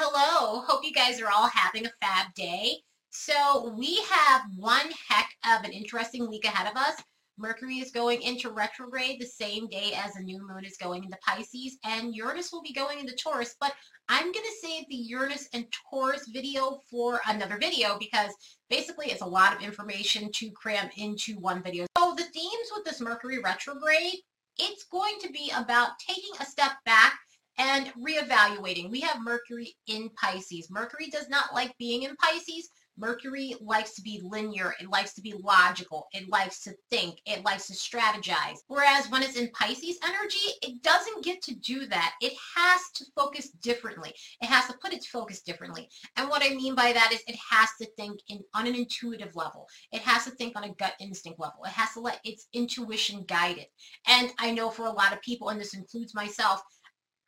Hello, 0.00 0.60
hope 0.60 0.84
you 0.84 0.92
guys 0.92 1.20
are 1.20 1.28
all 1.28 1.48
having 1.48 1.84
a 1.84 1.90
fab 2.00 2.32
day. 2.36 2.76
So 3.10 3.74
we 3.76 3.96
have 4.08 4.42
one 4.56 4.92
heck 5.08 5.28
of 5.44 5.64
an 5.64 5.72
interesting 5.72 6.28
week 6.28 6.44
ahead 6.44 6.70
of 6.70 6.76
us. 6.76 7.02
Mercury 7.36 7.78
is 7.78 7.90
going 7.90 8.22
into 8.22 8.52
retrograde 8.52 9.20
the 9.20 9.26
same 9.26 9.66
day 9.66 9.94
as 9.96 10.12
the 10.12 10.22
new 10.22 10.38
moon 10.46 10.64
is 10.64 10.76
going 10.76 11.02
into 11.02 11.18
Pisces 11.26 11.78
and 11.82 12.14
Uranus 12.14 12.52
will 12.52 12.62
be 12.62 12.72
going 12.72 13.00
into 13.00 13.16
Taurus. 13.16 13.56
But 13.60 13.72
I'm 14.08 14.30
going 14.30 14.34
to 14.34 14.68
save 14.68 14.84
the 14.88 14.94
Uranus 14.94 15.48
and 15.52 15.66
Taurus 15.90 16.28
video 16.28 16.78
for 16.88 17.20
another 17.26 17.58
video 17.58 17.98
because 17.98 18.30
basically 18.70 19.06
it's 19.06 19.22
a 19.22 19.26
lot 19.26 19.52
of 19.52 19.62
information 19.62 20.30
to 20.30 20.52
cram 20.52 20.90
into 20.96 21.40
one 21.40 21.60
video. 21.60 21.86
So 21.98 22.14
the 22.16 22.22
themes 22.22 22.70
with 22.72 22.84
this 22.84 23.00
Mercury 23.00 23.40
retrograde, 23.40 24.14
it's 24.58 24.84
going 24.84 25.18
to 25.22 25.30
be 25.32 25.50
about 25.56 25.98
taking 25.98 26.34
a 26.38 26.46
step 26.46 26.74
back 26.84 27.18
and 27.58 27.92
reevaluating. 27.94 28.90
We 28.90 29.00
have 29.00 29.22
Mercury 29.22 29.74
in 29.86 30.10
Pisces. 30.10 30.70
Mercury 30.70 31.08
does 31.08 31.28
not 31.28 31.54
like 31.54 31.76
being 31.78 32.04
in 32.04 32.16
Pisces. 32.16 32.70
Mercury 32.98 33.54
likes 33.60 33.94
to 33.94 34.02
be 34.02 34.20
linear. 34.24 34.74
It 34.80 34.90
likes 34.90 35.14
to 35.14 35.22
be 35.22 35.34
logical. 35.44 36.08
It 36.12 36.28
likes 36.28 36.62
to 36.64 36.74
think. 36.90 37.20
It 37.26 37.44
likes 37.44 37.68
to 37.68 37.72
strategize. 37.72 38.58
Whereas 38.66 39.08
when 39.08 39.22
it's 39.22 39.36
in 39.36 39.50
Pisces 39.52 39.98
energy, 40.02 40.50
it 40.62 40.82
doesn't 40.82 41.24
get 41.24 41.40
to 41.42 41.54
do 41.54 41.86
that. 41.86 42.14
It 42.20 42.32
has 42.56 42.80
to 42.96 43.04
focus 43.16 43.50
differently. 43.50 44.12
It 44.42 44.46
has 44.46 44.66
to 44.66 44.76
put 44.82 44.92
its 44.92 45.06
focus 45.06 45.42
differently. 45.42 45.88
And 46.16 46.28
what 46.28 46.42
I 46.42 46.54
mean 46.54 46.74
by 46.74 46.92
that 46.92 47.12
is 47.12 47.22
it 47.28 47.36
has 47.50 47.68
to 47.80 47.86
think 47.96 48.18
in, 48.28 48.40
on 48.54 48.66
an 48.66 48.74
intuitive 48.74 49.36
level. 49.36 49.68
It 49.92 50.00
has 50.00 50.24
to 50.24 50.30
think 50.32 50.56
on 50.56 50.64
a 50.64 50.74
gut 50.74 50.94
instinct 50.98 51.38
level. 51.38 51.60
It 51.64 51.70
has 51.70 51.92
to 51.92 52.00
let 52.00 52.20
its 52.24 52.48
intuition 52.52 53.24
guide 53.28 53.58
it. 53.58 53.68
And 54.08 54.32
I 54.38 54.50
know 54.50 54.70
for 54.70 54.86
a 54.86 54.90
lot 54.90 55.12
of 55.12 55.22
people, 55.22 55.50
and 55.50 55.60
this 55.60 55.74
includes 55.74 56.14
myself, 56.14 56.62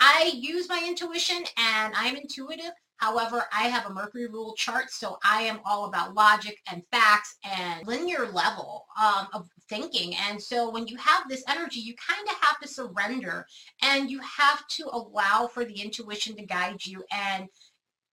I 0.00 0.32
use 0.34 0.68
my 0.68 0.82
intuition 0.86 1.44
and 1.58 1.92
I'm 1.94 2.16
intuitive. 2.16 2.72
However, 2.96 3.44
I 3.52 3.68
have 3.68 3.86
a 3.86 3.94
Mercury 3.94 4.26
rule 4.26 4.54
chart, 4.58 4.90
so 4.90 5.18
I 5.24 5.42
am 5.42 5.60
all 5.64 5.86
about 5.86 6.14
logic 6.14 6.58
and 6.70 6.82
facts 6.90 7.38
and 7.44 7.86
linear 7.86 8.26
level 8.30 8.84
um, 9.02 9.28
of 9.32 9.48
thinking. 9.70 10.14
And 10.16 10.42
so 10.42 10.70
when 10.70 10.86
you 10.86 10.96
have 10.98 11.26
this 11.28 11.42
energy, 11.48 11.80
you 11.80 11.94
kind 11.96 12.28
of 12.28 12.34
have 12.42 12.58
to 12.60 12.68
surrender 12.68 13.46
and 13.82 14.10
you 14.10 14.20
have 14.20 14.66
to 14.68 14.84
allow 14.92 15.46
for 15.46 15.64
the 15.64 15.80
intuition 15.80 16.36
to 16.36 16.44
guide 16.44 16.84
you 16.84 17.02
and 17.10 17.46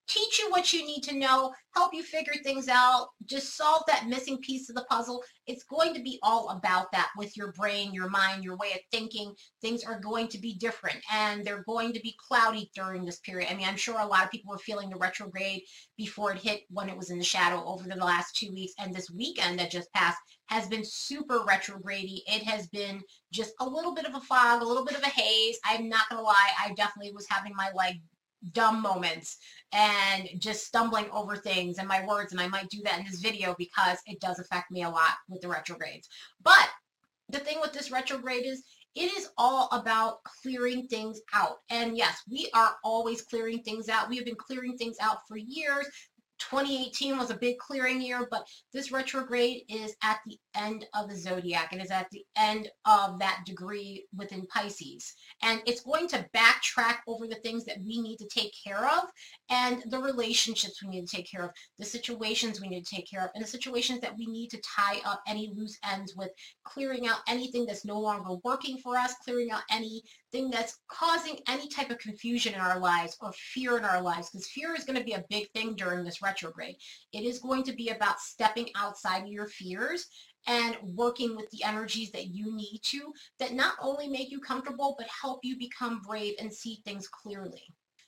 teach 0.08 0.38
you 0.38 0.50
what 0.50 0.72
you 0.72 0.84
need 0.84 1.02
to 1.02 1.16
know, 1.16 1.52
help 1.74 1.92
you 1.92 2.02
figure 2.02 2.34
things 2.42 2.68
out, 2.68 3.08
just 3.26 3.56
solve 3.56 3.82
that 3.86 4.08
missing 4.08 4.38
piece 4.38 4.68
of 4.68 4.74
the 4.74 4.86
puzzle. 4.90 5.22
It's 5.46 5.64
going 5.64 5.94
to 5.94 6.02
be 6.02 6.18
all 6.22 6.48
about 6.48 6.90
that 6.92 7.10
with 7.16 7.36
your 7.36 7.52
brain, 7.52 7.92
your 7.92 8.08
mind, 8.08 8.42
your 8.42 8.56
way 8.56 8.72
of 8.72 8.80
thinking. 8.90 9.34
Things 9.60 9.84
are 9.84 10.00
going 10.00 10.28
to 10.28 10.38
be 10.38 10.54
different 10.54 10.98
and 11.12 11.44
they're 11.44 11.64
going 11.64 11.92
to 11.92 12.00
be 12.00 12.16
cloudy 12.26 12.70
during 12.74 13.04
this 13.04 13.20
period. 13.20 13.50
I 13.50 13.54
mean, 13.54 13.68
I'm 13.68 13.76
sure 13.76 14.00
a 14.00 14.06
lot 14.06 14.24
of 14.24 14.30
people 14.30 14.50
were 14.50 14.58
feeling 14.58 14.88
the 14.90 14.96
retrograde 14.96 15.62
before 15.96 16.32
it 16.32 16.38
hit 16.38 16.62
when 16.70 16.88
it 16.88 16.96
was 16.96 17.10
in 17.10 17.18
the 17.18 17.24
shadow 17.24 17.62
over 17.66 17.84
the 17.88 17.96
last 17.96 18.34
two 18.34 18.50
weeks 18.52 18.72
and 18.78 18.94
this 18.94 19.10
weekend 19.10 19.58
that 19.58 19.70
just 19.70 19.92
passed 19.92 20.18
has 20.46 20.66
been 20.66 20.84
super 20.84 21.40
retrogrady. 21.40 22.22
It 22.26 22.42
has 22.44 22.66
been 22.68 23.02
just 23.32 23.52
a 23.60 23.68
little 23.68 23.94
bit 23.94 24.06
of 24.06 24.14
a 24.14 24.20
fog, 24.20 24.62
a 24.62 24.66
little 24.66 24.84
bit 24.84 24.96
of 24.96 25.02
a 25.02 25.08
haze. 25.08 25.58
I'm 25.64 25.88
not 25.88 26.08
going 26.08 26.20
to 26.20 26.24
lie. 26.24 26.50
I 26.58 26.72
definitely 26.74 27.12
was 27.12 27.26
having 27.28 27.52
my 27.54 27.70
like 27.74 27.96
dumb 28.52 28.80
moments 28.80 29.38
and 29.72 30.28
just 30.38 30.64
stumbling 30.64 31.06
over 31.12 31.36
things 31.36 31.78
and 31.78 31.88
my 31.88 32.04
words 32.06 32.32
and 32.32 32.40
I 32.40 32.48
might 32.48 32.68
do 32.68 32.80
that 32.84 32.98
in 32.98 33.04
this 33.04 33.20
video 33.20 33.54
because 33.58 33.98
it 34.06 34.20
does 34.20 34.38
affect 34.38 34.70
me 34.70 34.82
a 34.82 34.90
lot 34.90 35.12
with 35.28 35.40
the 35.40 35.48
retrogrades. 35.48 36.08
But 36.42 36.68
the 37.28 37.38
thing 37.38 37.58
with 37.60 37.72
this 37.72 37.90
retrograde 37.90 38.46
is 38.46 38.62
it 38.94 39.12
is 39.16 39.28
all 39.36 39.68
about 39.72 40.18
clearing 40.42 40.88
things 40.88 41.20
out. 41.32 41.58
And 41.70 41.96
yes, 41.96 42.22
we 42.28 42.50
are 42.54 42.74
always 42.82 43.22
clearing 43.22 43.62
things 43.62 43.88
out. 43.88 44.08
We 44.08 44.16
have 44.16 44.24
been 44.24 44.34
clearing 44.34 44.76
things 44.76 44.96
out 45.00 45.18
for 45.28 45.36
years. 45.36 45.86
2018 46.38 47.18
was 47.18 47.30
a 47.30 47.36
big 47.36 47.58
clearing 47.58 48.00
year, 48.00 48.26
but 48.30 48.46
this 48.72 48.92
retrograde 48.92 49.62
is 49.68 49.94
at 50.02 50.20
the 50.26 50.38
end 50.54 50.86
of 50.94 51.08
the 51.08 51.16
zodiac. 51.16 51.72
It 51.72 51.82
is 51.82 51.90
at 51.90 52.08
the 52.10 52.24
end 52.36 52.68
of 52.84 53.18
that 53.18 53.42
degree 53.46 54.06
within 54.16 54.46
Pisces. 54.46 55.14
And 55.42 55.60
it's 55.66 55.82
going 55.82 56.08
to 56.08 56.26
backtrack 56.34 56.98
over 57.06 57.26
the 57.26 57.36
things 57.36 57.64
that 57.64 57.78
we 57.84 58.00
need 58.00 58.18
to 58.18 58.28
take 58.28 58.52
care 58.64 58.86
of 58.86 59.04
and 59.50 59.82
the 59.90 59.98
relationships 59.98 60.82
we 60.82 60.90
need 60.90 61.06
to 61.06 61.16
take 61.16 61.30
care 61.30 61.44
of, 61.44 61.50
the 61.78 61.84
situations 61.84 62.60
we 62.60 62.68
need 62.68 62.84
to 62.84 62.96
take 62.96 63.08
care 63.10 63.24
of, 63.24 63.30
and 63.34 63.42
the 63.42 63.48
situations 63.48 64.00
that 64.00 64.16
we 64.16 64.26
need 64.26 64.48
to 64.50 64.60
tie 64.76 65.00
up 65.04 65.22
any 65.26 65.52
loose 65.54 65.78
ends 65.90 66.14
with, 66.16 66.30
clearing 66.64 67.06
out 67.06 67.18
anything 67.28 67.66
that's 67.66 67.84
no 67.84 67.98
longer 67.98 68.36
working 68.44 68.78
for 68.78 68.96
us, 68.96 69.14
clearing 69.24 69.50
out 69.50 69.62
anything 70.32 70.50
that's 70.50 70.78
causing 70.88 71.38
any 71.48 71.68
type 71.68 71.90
of 71.90 71.98
confusion 71.98 72.54
in 72.54 72.60
our 72.60 72.78
lives 72.78 73.16
or 73.20 73.32
fear 73.32 73.78
in 73.78 73.84
our 73.84 74.00
lives, 74.02 74.30
because 74.30 74.48
fear 74.48 74.74
is 74.74 74.84
going 74.84 74.98
to 74.98 75.04
be 75.04 75.12
a 75.12 75.24
big 75.30 75.50
thing 75.50 75.74
during 75.74 76.04
this 76.04 76.22
retrograde. 76.22 76.76
It 77.12 77.24
is 77.24 77.38
going 77.38 77.64
to 77.64 77.72
be 77.72 77.88
about 77.88 78.20
stepping 78.20 78.68
outside 78.74 79.22
of 79.22 79.28
your 79.28 79.46
fears 79.46 80.06
and 80.46 80.76
working 80.94 81.36
with 81.36 81.50
the 81.50 81.64
energies 81.64 82.10
that 82.12 82.28
you 82.28 82.54
need 82.54 82.80
to 82.84 83.12
that 83.38 83.54
not 83.54 83.74
only 83.82 84.08
make 84.08 84.30
you 84.30 84.40
comfortable 84.40 84.94
but 84.98 85.08
help 85.08 85.40
you 85.42 85.58
become 85.58 86.00
brave 86.00 86.34
and 86.38 86.52
see 86.52 86.80
things 86.84 87.08
clearly. 87.08 87.62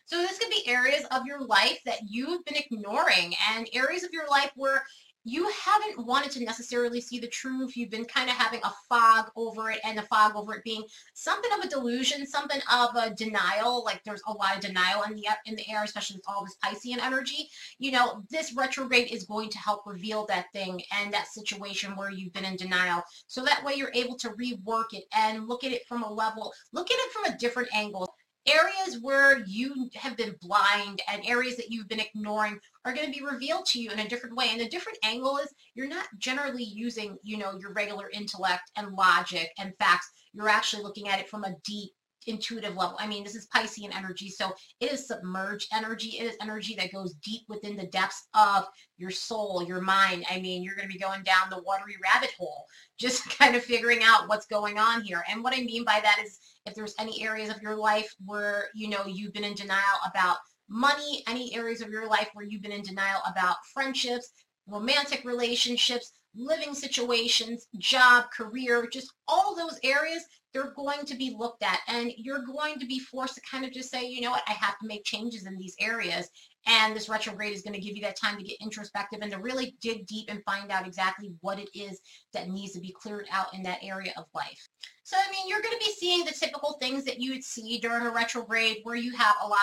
So 0.07 0.17
this 0.19 0.39
could 0.39 0.51
be 0.51 0.67
areas 0.67 1.05
of 1.13 1.25
your 1.25 1.41
life 1.41 1.79
that 1.87 2.01
you've 2.09 2.45
been 2.45 2.57
ignoring 2.57 3.35
and 3.53 3.69
areas 3.73 4.03
of 4.03 4.11
your 4.13 4.29
life 4.29 4.51
where 4.57 4.83
you 5.25 5.49
haven't 5.49 6.07
wanted 6.07 6.31
to 6.33 6.45
necessarily 6.45 7.01
see 7.01 7.19
the 7.19 7.29
truth. 7.29 7.77
You've 7.77 7.91
been 7.91 8.07
kind 8.07 8.31
of 8.31 8.37
having 8.37 8.61
a 8.65 8.73
fog 8.89 9.31
over 9.37 9.71
it 9.71 9.81
and 9.85 9.99
the 9.99 10.03
fog 10.03 10.33
over 10.35 10.55
it 10.55 10.65
being 10.65 10.83
something 11.13 11.51
of 11.53 11.65
a 11.65 11.69
delusion, 11.69 12.27
something 12.27 12.61
of 12.73 12.97
a 12.97 13.15
denial. 13.15 13.85
Like 13.85 14.03
there's 14.05 14.23
a 14.27 14.33
lot 14.33 14.57
of 14.57 14.63
denial 14.63 15.03
in 15.03 15.15
the 15.15 15.27
in 15.45 15.57
the 15.57 15.71
air, 15.71 15.85
especially 15.85 16.17
with 16.17 16.25
all 16.29 16.45
this 16.45 16.57
Piscean 16.65 17.03
energy. 17.03 17.49
You 17.79 17.93
know, 17.93 18.23
this 18.31 18.55
retrograde 18.55 19.11
is 19.11 19.25
going 19.25 19.51
to 19.51 19.59
help 19.59 19.83
reveal 19.87 20.27
that 20.27 20.47
thing 20.53 20.81
and 20.99 21.13
that 21.13 21.29
situation 21.29 21.97
where 21.97 22.11
you've 22.11 22.33
been 22.33 22.45
in 22.45 22.57
denial. 22.57 23.03
So 23.27 23.45
that 23.45 23.63
way 23.65 23.75
you're 23.75 23.93
able 23.95 24.17
to 24.17 24.31
rework 24.31 24.93
it 24.93 25.05
and 25.15 25.49
look 25.49 25.65
at 25.65 25.73
it 25.73 25.87
from 25.87 26.03
a 26.03 26.13
level, 26.13 26.53
look 26.73 26.91
at 26.91 26.99
it 26.99 27.13
from 27.13 27.25
a 27.27 27.39
different 27.39 27.69
angle 27.75 28.11
areas 28.47 29.01
where 29.03 29.45
you 29.47 29.91
have 29.95 30.17
been 30.17 30.35
blind 30.41 31.03
and 31.09 31.23
areas 31.27 31.57
that 31.57 31.71
you've 31.71 31.89
been 31.89 32.01
ignoring 32.01 32.59
are 32.85 32.95
going 32.95 33.13
to 33.13 33.19
be 33.19 33.25
revealed 33.25 33.67
to 33.67 33.81
you 33.81 33.91
in 33.91 33.99
a 34.01 34.09
different 34.09 34.37
way. 34.37 34.49
And 34.51 34.61
the 34.61 34.69
different 34.69 34.99
angle 35.05 35.39
is 35.39 35.53
you're 35.75 35.89
not 35.89 36.07
generally 36.19 36.65
using, 36.65 37.19
you 37.23 37.37
know, 37.37 37.59
your 37.59 37.73
regular 37.73 38.11
intellect 38.13 38.71
and 38.77 38.93
logic 38.95 39.51
and 39.59 39.75
facts. 39.79 40.11
You're 40.33 40.49
actually 40.49 40.83
looking 40.83 41.09
at 41.09 41.21
it 41.21 41.29
from 41.29 41.45
a 41.45 41.55
deep 41.65 41.91
intuitive 42.27 42.77
level. 42.77 42.97
I 43.01 43.07
mean, 43.07 43.25
this 43.25 43.35
is 43.35 43.49
Piscean 43.55 43.95
energy, 43.97 44.29
so 44.29 44.53
it 44.81 44.93
is 44.93 45.07
submerged 45.07 45.69
energy. 45.73 46.19
It 46.19 46.25
is 46.25 46.37
energy 46.41 46.75
that 46.77 46.93
goes 46.93 47.15
deep 47.15 47.43
within 47.49 47.77
the 47.77 47.87
depths 47.87 48.29
of 48.35 48.67
your 48.99 49.11
soul, 49.11 49.65
your 49.67 49.81
mind. 49.81 50.25
I 50.31 50.41
mean, 50.41 50.63
you're 50.63 50.77
going 50.77 50.89
to 50.89 50.93
be 50.93 50.99
going 50.99 51.23
down 51.23 51.51
the 51.51 51.63
watery 51.63 51.97
rabbit 52.03 52.33
hole, 52.39 52.65
just 52.99 53.29
kind 53.39 53.57
of 53.57 53.65
figuring 53.65 54.01
out 54.03 54.29
what's 54.29 54.47
going 54.47 54.79
on 54.79 55.03
here. 55.03 55.25
And 55.31 55.43
what 55.43 55.55
I 55.55 55.63
mean 55.63 55.85
by 55.85 56.01
that 56.03 56.21
is 56.25 56.39
if 56.67 56.75
there's 56.75 56.95
any 56.99 57.23
areas 57.23 57.51
of 57.51 57.63
your 57.63 57.77
life 57.77 58.13
where, 58.25 58.69
you 58.75 58.89
know, 58.89 59.07
you've 59.07 59.33
been 59.33 59.45
in 59.45 59.55
denial 59.55 59.99
about 60.07 60.37
money, 60.69 61.23
any 61.27 61.55
areas 61.55 61.81
of 61.81 61.91
your 61.91 62.07
life 62.09 62.29
where 62.33 62.45
you've 62.45 62.63
been 62.63 62.73
in 62.73 62.83
denial 62.83 63.21
about 63.27 63.57
friendships, 63.73 64.33
romantic 64.67 65.25
relationships, 65.25 66.13
living 66.35 66.75
situations, 66.75 67.67
job, 67.79 68.27
career, 68.37 68.89
just 68.91 69.13
all 69.27 69.55
those 69.57 69.79
areas, 69.83 70.25
they're 70.53 70.73
going 70.77 71.05
to 71.07 71.17
be 71.17 71.35
looked 71.39 71.63
at 71.63 71.81
and 71.89 72.13
you're 72.17 72.45
going 72.45 72.79
to 72.79 72.87
be 72.87 72.99
forced 72.99 73.37
to 73.37 73.41
kind 73.49 73.65
of 73.65 73.73
just 73.73 73.91
say, 73.91 74.05
you 74.07 74.21
know 74.21 74.31
what, 74.31 74.43
I 74.49 74.53
have 74.53 74.79
to 74.81 74.87
make 74.87 75.05
changes 75.05 75.47
in 75.47 75.57
these 75.57 75.77
areas. 75.81 76.29
And 76.67 76.95
this 76.95 77.09
retrograde 77.09 77.55
is 77.55 77.63
going 77.63 77.75
to 77.75 77.81
give 77.81 77.97
you 77.97 78.03
that 78.03 78.21
time 78.21 78.37
to 78.37 78.45
get 78.45 78.61
introspective 78.61 79.21
and 79.23 79.33
to 79.33 79.39
really 79.39 79.77
dig 79.81 80.07
deep 80.07 80.29
and 80.29 80.43
find 80.45 80.71
out 80.71 80.87
exactly 80.87 81.33
what 81.41 81.59
it 81.59 81.69
is 81.75 82.01
that 82.33 82.49
needs 82.49 82.73
to 82.73 82.81
be 82.81 82.93
cleared 82.93 83.27
out 83.31 83.55
in 83.55 83.63
that 83.63 83.79
area 83.83 84.13
of 84.17 84.25
life. 84.35 84.69
So, 85.05 85.17
I 85.17 85.31
mean, 85.31 85.49
you're 85.49 85.63
going 85.63 85.77
to 85.79 85.85
be 85.85 85.93
seeing 85.93 86.25
the 86.25 86.33
typical 86.33 86.77
things 86.81 87.05
that 87.05 87.21
you 87.21 87.33
would 87.33 87.45
see 87.45 87.79
during 87.79 88.07
a 88.07 88.11
retrograde 88.11 88.79
where 88.83 88.97
you 88.97 89.17
have 89.17 89.37
a 89.43 89.49
lot 89.49 89.59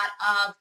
of 0.46 0.54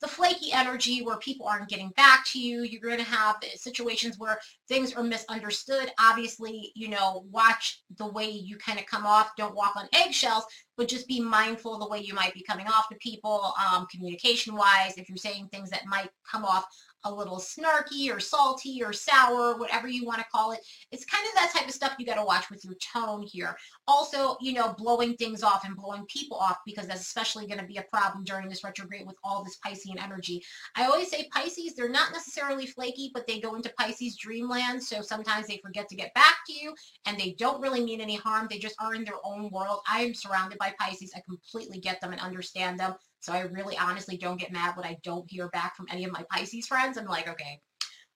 the 0.00 0.08
flaky 0.08 0.52
energy 0.52 1.02
where 1.02 1.16
people 1.18 1.46
aren't 1.46 1.68
getting 1.68 1.90
back 1.90 2.24
to 2.26 2.40
you. 2.40 2.62
You're 2.62 2.80
going 2.80 2.98
to 2.98 3.10
have 3.10 3.36
situations 3.56 4.18
where 4.18 4.38
things 4.68 4.94
are 4.94 5.02
misunderstood. 5.02 5.92
Obviously, 6.00 6.72
you 6.74 6.88
know, 6.88 7.24
watch 7.30 7.82
the 7.98 8.06
way 8.06 8.28
you 8.28 8.56
kind 8.56 8.78
of 8.78 8.86
come 8.86 9.06
off. 9.06 9.30
Don't 9.36 9.54
walk 9.54 9.76
on 9.76 9.88
eggshells, 9.94 10.44
but 10.76 10.88
just 10.88 11.08
be 11.08 11.20
mindful 11.20 11.74
of 11.74 11.80
the 11.80 11.88
way 11.88 12.00
you 12.00 12.14
might 12.14 12.34
be 12.34 12.42
coming 12.42 12.66
off 12.66 12.88
to 12.88 12.96
people 12.96 13.54
um, 13.72 13.86
communication-wise. 13.90 14.96
If 14.96 15.08
you're 15.08 15.16
saying 15.16 15.48
things 15.48 15.70
that 15.70 15.86
might 15.86 16.10
come 16.30 16.44
off 16.44 16.66
a 17.04 17.12
little 17.12 17.36
snarky 17.36 18.14
or 18.14 18.18
salty 18.18 18.82
or 18.82 18.92
sour, 18.92 19.58
whatever 19.58 19.86
you 19.88 20.04
want 20.04 20.18
to 20.18 20.26
call 20.32 20.52
it. 20.52 20.60
It's 20.90 21.04
kind 21.04 21.24
of 21.26 21.34
that 21.34 21.52
type 21.54 21.68
of 21.68 21.74
stuff 21.74 21.96
you 21.98 22.06
got 22.06 22.14
to 22.16 22.24
watch 22.24 22.50
with 22.50 22.64
your 22.64 22.74
tone 22.74 23.22
here. 23.22 23.56
Also, 23.86 24.36
you 24.40 24.52
know, 24.54 24.74
blowing 24.76 25.14
things 25.16 25.42
off 25.42 25.64
and 25.64 25.76
blowing 25.76 26.06
people 26.06 26.38
off 26.38 26.58
because 26.64 26.86
that's 26.86 27.02
especially 27.02 27.46
going 27.46 27.60
to 27.60 27.66
be 27.66 27.76
a 27.76 27.82
problem 27.82 28.24
during 28.24 28.48
this 28.48 28.64
retrograde 28.64 29.06
with 29.06 29.16
all 29.22 29.44
this 29.44 29.58
Piscean 29.64 30.02
energy. 30.02 30.42
I 30.76 30.86
always 30.86 31.10
say 31.10 31.28
Pisces, 31.30 31.74
they're 31.74 31.88
not 31.88 32.12
necessarily 32.12 32.66
flaky, 32.66 33.10
but 33.12 33.26
they 33.26 33.38
go 33.38 33.54
into 33.54 33.72
Pisces 33.78 34.16
dreamland. 34.16 34.82
So 34.82 35.02
sometimes 35.02 35.46
they 35.46 35.58
forget 35.58 35.88
to 35.90 35.96
get 35.96 36.14
back 36.14 36.38
to 36.46 36.52
you 36.54 36.74
and 37.04 37.18
they 37.18 37.32
don't 37.38 37.60
really 37.60 37.84
mean 37.84 38.00
any 38.00 38.16
harm. 38.16 38.46
They 38.48 38.58
just 38.58 38.76
are 38.80 38.94
in 38.94 39.04
their 39.04 39.24
own 39.24 39.50
world. 39.50 39.80
I 39.90 40.02
am 40.02 40.14
surrounded 40.14 40.58
by 40.58 40.63
Pisces. 40.78 41.12
I 41.14 41.20
completely 41.20 41.78
get 41.78 42.00
them 42.00 42.12
and 42.12 42.20
understand 42.20 42.78
them 42.78 42.94
So 43.20 43.32
I 43.32 43.40
really 43.40 43.76
honestly 43.76 44.16
don't 44.16 44.40
get 44.40 44.52
mad 44.52 44.76
when 44.76 44.86
I 44.86 44.98
don't 45.02 45.30
hear 45.30 45.48
back 45.48 45.76
from 45.76 45.86
any 45.90 46.04
of 46.04 46.12
my 46.12 46.24
Pisces 46.30 46.66
friends. 46.66 46.96
I'm 46.96 47.06
like, 47.06 47.28
okay, 47.28 47.60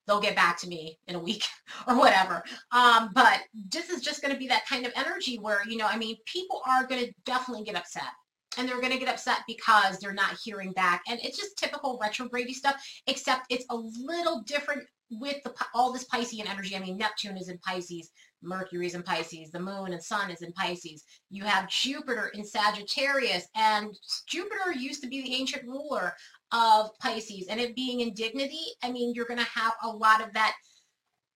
they'll 0.06 0.20
get 0.20 0.36
back 0.36 0.58
to 0.60 0.68
me 0.68 0.98
in 1.06 1.14
a 1.14 1.20
week 1.20 1.44
or 1.86 1.96
whatever. 1.96 2.42
Um, 2.72 3.10
but 3.14 3.40
this 3.70 3.90
is 3.90 4.02
just 4.02 4.22
going 4.22 4.32
to 4.32 4.38
be 4.38 4.48
that 4.48 4.66
kind 4.66 4.86
of 4.86 4.92
energy 4.96 5.38
where, 5.38 5.60
you 5.68 5.76
know, 5.76 5.86
I 5.86 5.98
mean, 5.98 6.16
people 6.26 6.62
are 6.66 6.86
going 6.86 7.04
to 7.04 7.12
definitely 7.24 7.64
get 7.64 7.76
upset 7.76 8.08
and 8.56 8.68
they're 8.68 8.80
going 8.80 8.92
to 8.92 8.98
get 8.98 9.08
upset 9.08 9.38
because 9.46 9.98
they're 9.98 10.12
not 10.12 10.38
hearing 10.42 10.72
back. 10.72 11.02
And 11.08 11.20
it's 11.22 11.36
just 11.36 11.56
typical 11.56 11.98
retrograde 12.02 12.50
stuff, 12.50 12.82
except 13.06 13.46
it's 13.50 13.66
a 13.70 13.76
little 13.76 14.42
different 14.42 14.84
with 15.10 15.36
the, 15.44 15.54
all 15.74 15.92
this 15.92 16.06
Piscean 16.08 16.48
energy. 16.48 16.74
I 16.74 16.80
mean, 16.80 16.96
Neptune 16.98 17.36
is 17.36 17.48
in 17.48 17.58
Pisces, 17.58 18.10
Mercury 18.42 18.86
is 18.86 18.94
in 18.94 19.02
Pisces, 19.02 19.50
the 19.50 19.60
moon 19.60 19.92
and 19.92 20.02
sun 20.02 20.30
is 20.30 20.42
in 20.42 20.52
Pisces. 20.52 21.04
You 21.30 21.44
have 21.44 21.68
Jupiter 21.68 22.30
in 22.34 22.44
Sagittarius, 22.44 23.48
and 23.54 23.96
Jupiter 24.26 24.72
used 24.72 25.02
to 25.02 25.08
be 25.08 25.22
the 25.22 25.34
ancient 25.34 25.66
ruler 25.66 26.14
of 26.52 26.90
Pisces. 27.00 27.46
And 27.48 27.60
it 27.60 27.74
being 27.74 28.00
in 28.00 28.14
dignity, 28.14 28.64
I 28.82 28.90
mean, 28.90 29.12
you're 29.14 29.26
going 29.26 29.40
to 29.40 29.58
have 29.58 29.74
a 29.82 29.88
lot 29.88 30.22
of 30.22 30.32
that 30.34 30.54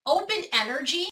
open 0.06 0.42
energy 0.52 1.08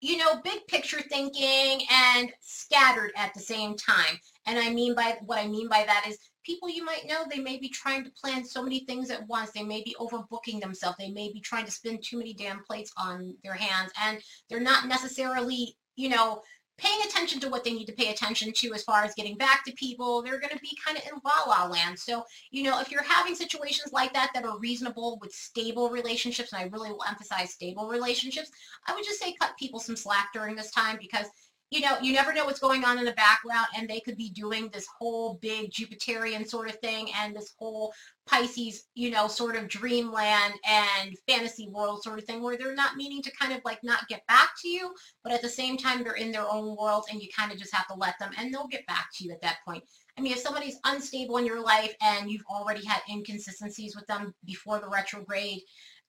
you 0.00 0.16
know, 0.16 0.40
big 0.44 0.66
picture 0.68 1.00
thinking 1.00 1.84
and 1.90 2.32
scattered 2.40 3.10
at 3.16 3.34
the 3.34 3.40
same 3.40 3.76
time. 3.76 4.16
And 4.46 4.58
I 4.58 4.70
mean 4.70 4.94
by 4.94 5.16
what 5.24 5.38
I 5.38 5.48
mean 5.48 5.68
by 5.68 5.84
that 5.86 6.04
is 6.08 6.18
people 6.48 6.70
you 6.70 6.82
might 6.82 7.06
know, 7.06 7.26
they 7.30 7.40
may 7.40 7.58
be 7.58 7.68
trying 7.68 8.02
to 8.02 8.10
plan 8.10 8.42
so 8.42 8.62
many 8.62 8.80
things 8.86 9.10
at 9.10 9.28
once. 9.28 9.50
They 9.50 9.62
may 9.62 9.82
be 9.82 9.94
overbooking 10.00 10.62
themselves. 10.62 10.96
They 10.98 11.10
may 11.10 11.30
be 11.30 11.40
trying 11.40 11.66
to 11.66 11.70
spin 11.70 11.98
too 12.02 12.16
many 12.16 12.32
damn 12.32 12.64
plates 12.64 12.90
on 12.96 13.34
their 13.44 13.52
hands 13.52 13.92
and 14.02 14.18
they're 14.48 14.58
not 14.58 14.88
necessarily, 14.88 15.76
you 15.96 16.08
know, 16.08 16.40
paying 16.78 17.00
attention 17.04 17.40
to 17.40 17.50
what 17.50 17.64
they 17.64 17.72
need 17.72 17.84
to 17.86 17.92
pay 17.92 18.10
attention 18.10 18.52
to 18.52 18.72
as 18.72 18.84
far 18.84 19.02
as 19.02 19.12
getting 19.14 19.36
back 19.36 19.64
to 19.64 19.72
people. 19.72 20.22
They're 20.22 20.40
going 20.40 20.54
to 20.54 20.60
be 20.60 20.78
kind 20.82 20.96
of 20.96 21.04
in 21.04 21.20
la-la 21.22 21.66
land. 21.66 21.98
So, 21.98 22.24
you 22.50 22.62
know, 22.62 22.80
if 22.80 22.90
you're 22.90 23.02
having 23.02 23.34
situations 23.34 23.92
like 23.92 24.14
that 24.14 24.30
that 24.32 24.44
are 24.44 24.58
reasonable 24.58 25.18
with 25.20 25.32
stable 25.32 25.90
relationships, 25.90 26.52
and 26.52 26.62
I 26.62 26.68
really 26.68 26.90
will 26.90 27.04
emphasize 27.06 27.52
stable 27.52 27.88
relationships, 27.88 28.50
I 28.86 28.94
would 28.94 29.04
just 29.04 29.20
say 29.20 29.34
cut 29.40 29.58
people 29.58 29.80
some 29.80 29.96
slack 29.96 30.28
during 30.32 30.54
this 30.54 30.70
time 30.70 30.98
because 31.00 31.26
you 31.70 31.80
know, 31.80 31.98
you 32.00 32.14
never 32.14 32.32
know 32.32 32.46
what's 32.46 32.60
going 32.60 32.84
on 32.84 32.98
in 32.98 33.04
the 33.04 33.12
background 33.12 33.66
and 33.76 33.88
they 33.88 34.00
could 34.00 34.16
be 34.16 34.30
doing 34.30 34.70
this 34.72 34.86
whole 34.98 35.38
big 35.42 35.70
Jupiterian 35.70 36.48
sort 36.48 36.68
of 36.68 36.78
thing 36.80 37.08
and 37.20 37.36
this 37.36 37.52
whole 37.58 37.92
Pisces, 38.26 38.84
you 38.94 39.10
know, 39.10 39.28
sort 39.28 39.56
of 39.56 39.68
dreamland 39.68 40.54
and 40.68 41.16
fantasy 41.28 41.68
world 41.68 42.02
sort 42.02 42.18
of 42.18 42.24
thing 42.24 42.42
where 42.42 42.56
they're 42.56 42.74
not 42.74 42.96
meaning 42.96 43.22
to 43.22 43.32
kind 43.38 43.52
of 43.52 43.60
like 43.64 43.78
not 43.82 44.08
get 44.08 44.26
back 44.26 44.50
to 44.62 44.68
you, 44.68 44.94
but 45.22 45.32
at 45.32 45.42
the 45.42 45.48
same 45.48 45.76
time 45.76 46.02
they're 46.02 46.14
in 46.14 46.32
their 46.32 46.46
own 46.48 46.76
world 46.76 47.04
and 47.10 47.22
you 47.22 47.28
kind 47.36 47.52
of 47.52 47.58
just 47.58 47.74
have 47.74 47.86
to 47.88 47.94
let 47.94 48.18
them 48.18 48.30
and 48.38 48.52
they'll 48.52 48.68
get 48.68 48.86
back 48.86 49.08
to 49.14 49.24
you 49.24 49.32
at 49.32 49.42
that 49.42 49.58
point. 49.66 49.84
I 50.16 50.20
mean, 50.20 50.32
if 50.32 50.38
somebody's 50.38 50.78
unstable 50.84 51.36
in 51.36 51.46
your 51.46 51.62
life 51.62 51.94
and 52.02 52.30
you've 52.30 52.46
already 52.50 52.84
had 52.84 53.00
inconsistencies 53.10 53.94
with 53.94 54.06
them 54.06 54.34
before 54.44 54.80
the 54.80 54.88
retrograde, 54.88 55.60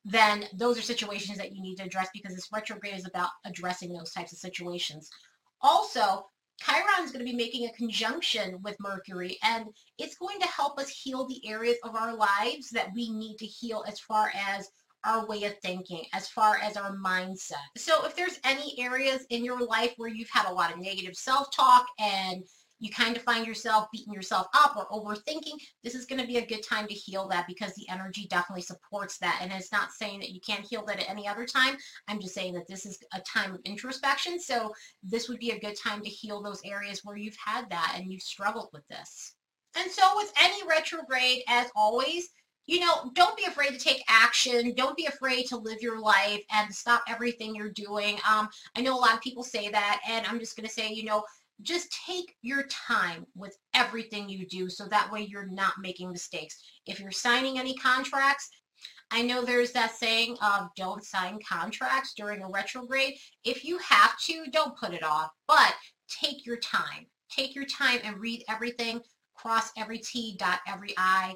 then 0.05 0.45
those 0.53 0.79
are 0.79 0.83
situations 0.83 1.37
that 1.37 1.53
you 1.53 1.61
need 1.61 1.75
to 1.75 1.83
address 1.83 2.07
because 2.13 2.33
this 2.33 2.47
retrograde 2.51 2.95
is 2.95 3.05
about 3.05 3.29
addressing 3.45 3.93
those 3.93 4.11
types 4.11 4.31
of 4.31 4.39
situations. 4.39 5.09
Also, 5.61 6.25
Chiron 6.61 7.03
is 7.03 7.11
going 7.11 7.25
to 7.25 7.31
be 7.31 7.37
making 7.37 7.65
a 7.65 7.73
conjunction 7.73 8.61
with 8.61 8.79
Mercury, 8.79 9.37
and 9.43 9.65
it's 9.97 10.17
going 10.17 10.39
to 10.41 10.47
help 10.47 10.77
us 10.77 10.89
heal 10.89 11.25
the 11.25 11.41
areas 11.47 11.77
of 11.83 11.95
our 11.95 12.13
lives 12.15 12.69
that 12.71 12.93
we 12.93 13.11
need 13.11 13.37
to 13.37 13.45
heal 13.45 13.83
as 13.87 13.99
far 13.99 14.31
as 14.35 14.69
our 15.05 15.25
way 15.25 15.45
of 15.45 15.57
thinking, 15.59 16.03
as 16.13 16.27
far 16.27 16.57
as 16.61 16.75
our 16.75 16.97
mindset. 16.97 17.55
So 17.77 18.05
if 18.05 18.15
there's 18.15 18.39
any 18.43 18.77
areas 18.77 19.25
in 19.29 19.45
your 19.45 19.65
life 19.65 19.93
where 19.95 20.09
you've 20.09 20.29
had 20.29 20.49
a 20.49 20.53
lot 20.53 20.73
of 20.73 20.79
negative 20.79 21.15
self-talk 21.15 21.85
and 21.97 22.43
you 22.79 22.89
kind 22.89 23.15
of 23.15 23.23
find 23.23 23.45
yourself 23.45 23.87
beating 23.91 24.13
yourself 24.13 24.47
up 24.53 24.75
or 24.75 24.87
overthinking, 24.89 25.61
this 25.83 25.95
is 25.95 26.05
going 26.05 26.21
to 26.21 26.27
be 26.27 26.37
a 26.37 26.45
good 26.45 26.63
time 26.63 26.87
to 26.87 26.93
heal 26.93 27.27
that 27.27 27.45
because 27.47 27.73
the 27.75 27.87
energy 27.89 28.27
definitely 28.29 28.61
supports 28.61 29.17
that. 29.19 29.39
And 29.41 29.51
it's 29.51 29.71
not 29.71 29.91
saying 29.91 30.19
that 30.21 30.31
you 30.31 30.39
can't 30.39 30.65
heal 30.65 30.85
that 30.85 30.99
at 30.99 31.09
any 31.09 31.27
other 31.27 31.45
time. 31.45 31.77
I'm 32.07 32.19
just 32.19 32.33
saying 32.33 32.53
that 32.53 32.67
this 32.67 32.85
is 32.85 32.99
a 33.13 33.21
time 33.21 33.53
of 33.53 33.61
introspection. 33.65 34.39
So 34.39 34.73
this 35.03 35.27
would 35.27 35.39
be 35.39 35.51
a 35.51 35.59
good 35.59 35.75
time 35.77 36.01
to 36.03 36.09
heal 36.09 36.41
those 36.41 36.61
areas 36.65 37.01
where 37.03 37.17
you've 37.17 37.37
had 37.43 37.69
that 37.69 37.95
and 37.95 38.11
you've 38.11 38.21
struggled 38.21 38.69
with 38.73 38.87
this. 38.87 39.35
And 39.75 39.91
so 39.91 40.03
with 40.15 40.31
any 40.41 40.65
retrograde, 40.67 41.43
as 41.47 41.69
always, 41.75 42.29
you 42.65 42.79
know, 42.79 43.11
don't 43.15 43.35
be 43.35 43.45
afraid 43.45 43.71
to 43.71 43.79
take 43.79 44.03
action. 44.07 44.73
Don't 44.75 44.95
be 44.95 45.07
afraid 45.07 45.47
to 45.47 45.57
live 45.57 45.81
your 45.81 45.99
life 45.99 46.43
and 46.51 46.73
stop 46.73 47.01
everything 47.07 47.55
you're 47.55 47.71
doing. 47.71 48.19
Um, 48.29 48.47
I 48.75 48.81
know 48.81 48.95
a 48.95 48.99
lot 48.99 49.15
of 49.15 49.21
people 49.21 49.43
say 49.43 49.69
that, 49.69 50.01
and 50.07 50.25
I'm 50.27 50.39
just 50.39 50.55
going 50.55 50.67
to 50.67 50.73
say, 50.73 50.91
you 50.91 51.03
know, 51.03 51.23
just 51.61 51.95
take 52.05 52.35
your 52.41 52.63
time 52.63 53.25
with 53.35 53.57
everything 53.73 54.29
you 54.29 54.47
do 54.47 54.69
so 54.69 54.85
that 54.85 55.11
way 55.11 55.21
you're 55.21 55.47
not 55.47 55.73
making 55.81 56.11
mistakes. 56.11 56.57
If 56.85 56.99
you're 56.99 57.11
signing 57.11 57.59
any 57.59 57.75
contracts, 57.75 58.49
I 59.11 59.23
know 59.23 59.43
there's 59.43 59.71
that 59.73 59.95
saying 59.95 60.37
of 60.41 60.69
don't 60.75 61.03
sign 61.03 61.39
contracts 61.47 62.13
during 62.15 62.43
a 62.43 62.49
retrograde. 62.49 63.15
If 63.43 63.65
you 63.65 63.77
have 63.79 64.17
to, 64.19 64.45
don't 64.51 64.77
put 64.77 64.93
it 64.93 65.03
off, 65.03 65.31
but 65.47 65.73
take 66.07 66.45
your 66.45 66.57
time. 66.57 67.07
Take 67.29 67.55
your 67.55 67.65
time 67.65 67.99
and 68.03 68.19
read 68.19 68.43
everything, 68.49 69.01
cross 69.35 69.71
every 69.77 69.99
T, 69.99 70.35
dot 70.37 70.59
every 70.67 70.93
I. 70.97 71.35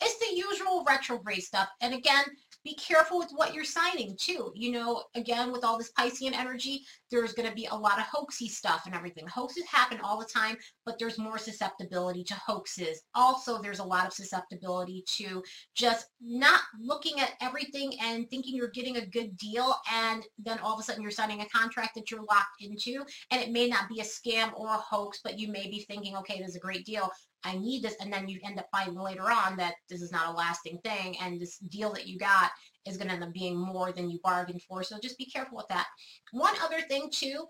It's 0.00 0.18
the 0.18 0.36
usual 0.36 0.84
retrograde 0.86 1.42
stuff. 1.42 1.68
And 1.80 1.94
again, 1.94 2.24
be 2.64 2.74
careful 2.74 3.18
with 3.18 3.30
what 3.34 3.54
you're 3.54 3.64
signing 3.64 4.16
too. 4.18 4.52
You 4.54 4.72
know, 4.72 5.04
again, 5.14 5.52
with 5.52 5.64
all 5.64 5.78
this 5.78 5.92
Piscean 5.98 6.32
energy, 6.32 6.82
there's 7.10 7.32
going 7.32 7.48
to 7.48 7.54
be 7.54 7.66
a 7.66 7.74
lot 7.74 7.98
of 7.98 8.04
hoaxy 8.04 8.48
stuff 8.48 8.82
and 8.86 8.94
everything. 8.94 9.26
Hoaxes 9.26 9.66
happen 9.66 9.98
all 10.02 10.18
the 10.18 10.26
time, 10.26 10.56
but 10.84 10.98
there's 10.98 11.18
more 11.18 11.38
susceptibility 11.38 12.24
to 12.24 12.34
hoaxes. 12.34 13.02
Also, 13.14 13.60
there's 13.60 13.80
a 13.80 13.84
lot 13.84 14.06
of 14.06 14.12
susceptibility 14.12 15.04
to 15.06 15.42
just 15.74 16.06
not 16.20 16.60
looking 16.80 17.20
at 17.20 17.32
everything 17.40 17.92
and 18.00 18.28
thinking 18.30 18.54
you're 18.54 18.68
getting 18.68 18.96
a 18.96 19.06
good 19.06 19.36
deal 19.36 19.74
and 19.92 20.24
then 20.38 20.58
all 20.60 20.74
of 20.74 20.80
a 20.80 20.82
sudden 20.82 21.02
you're 21.02 21.10
signing 21.10 21.40
a 21.40 21.48
contract 21.48 21.94
that 21.94 22.10
you're 22.10 22.22
locked 22.22 22.60
into 22.60 23.04
and 23.30 23.42
it 23.42 23.50
may 23.50 23.68
not 23.68 23.88
be 23.88 24.00
a 24.00 24.04
scam 24.04 24.52
or 24.54 24.68
a 24.68 24.76
hoax, 24.78 25.20
but 25.22 25.38
you 25.38 25.48
may 25.48 25.68
be 25.68 25.80
thinking, 25.80 26.16
okay, 26.16 26.38
this 26.38 26.50
is 26.50 26.56
a 26.56 26.60
great 26.60 26.84
deal. 26.84 27.10
I 27.44 27.56
need 27.56 27.82
this. 27.82 27.96
And 28.00 28.12
then 28.12 28.28
you 28.28 28.40
end 28.44 28.58
up 28.58 28.68
finding 28.70 28.98
later 28.98 29.30
on 29.30 29.56
that 29.56 29.74
this 29.88 30.02
is 30.02 30.12
not 30.12 30.28
a 30.28 30.36
lasting 30.36 30.78
thing. 30.84 31.16
And 31.20 31.40
this 31.40 31.58
deal 31.58 31.92
that 31.92 32.06
you 32.06 32.18
got 32.18 32.50
is 32.86 32.96
going 32.96 33.08
to 33.08 33.14
end 33.14 33.24
up 33.24 33.32
being 33.32 33.56
more 33.56 33.92
than 33.92 34.10
you 34.10 34.18
bargained 34.22 34.62
for. 34.62 34.82
So 34.82 34.98
just 35.00 35.18
be 35.18 35.26
careful 35.26 35.56
with 35.56 35.68
that. 35.68 35.86
One 36.32 36.54
other 36.62 36.80
thing 36.80 37.10
too, 37.12 37.46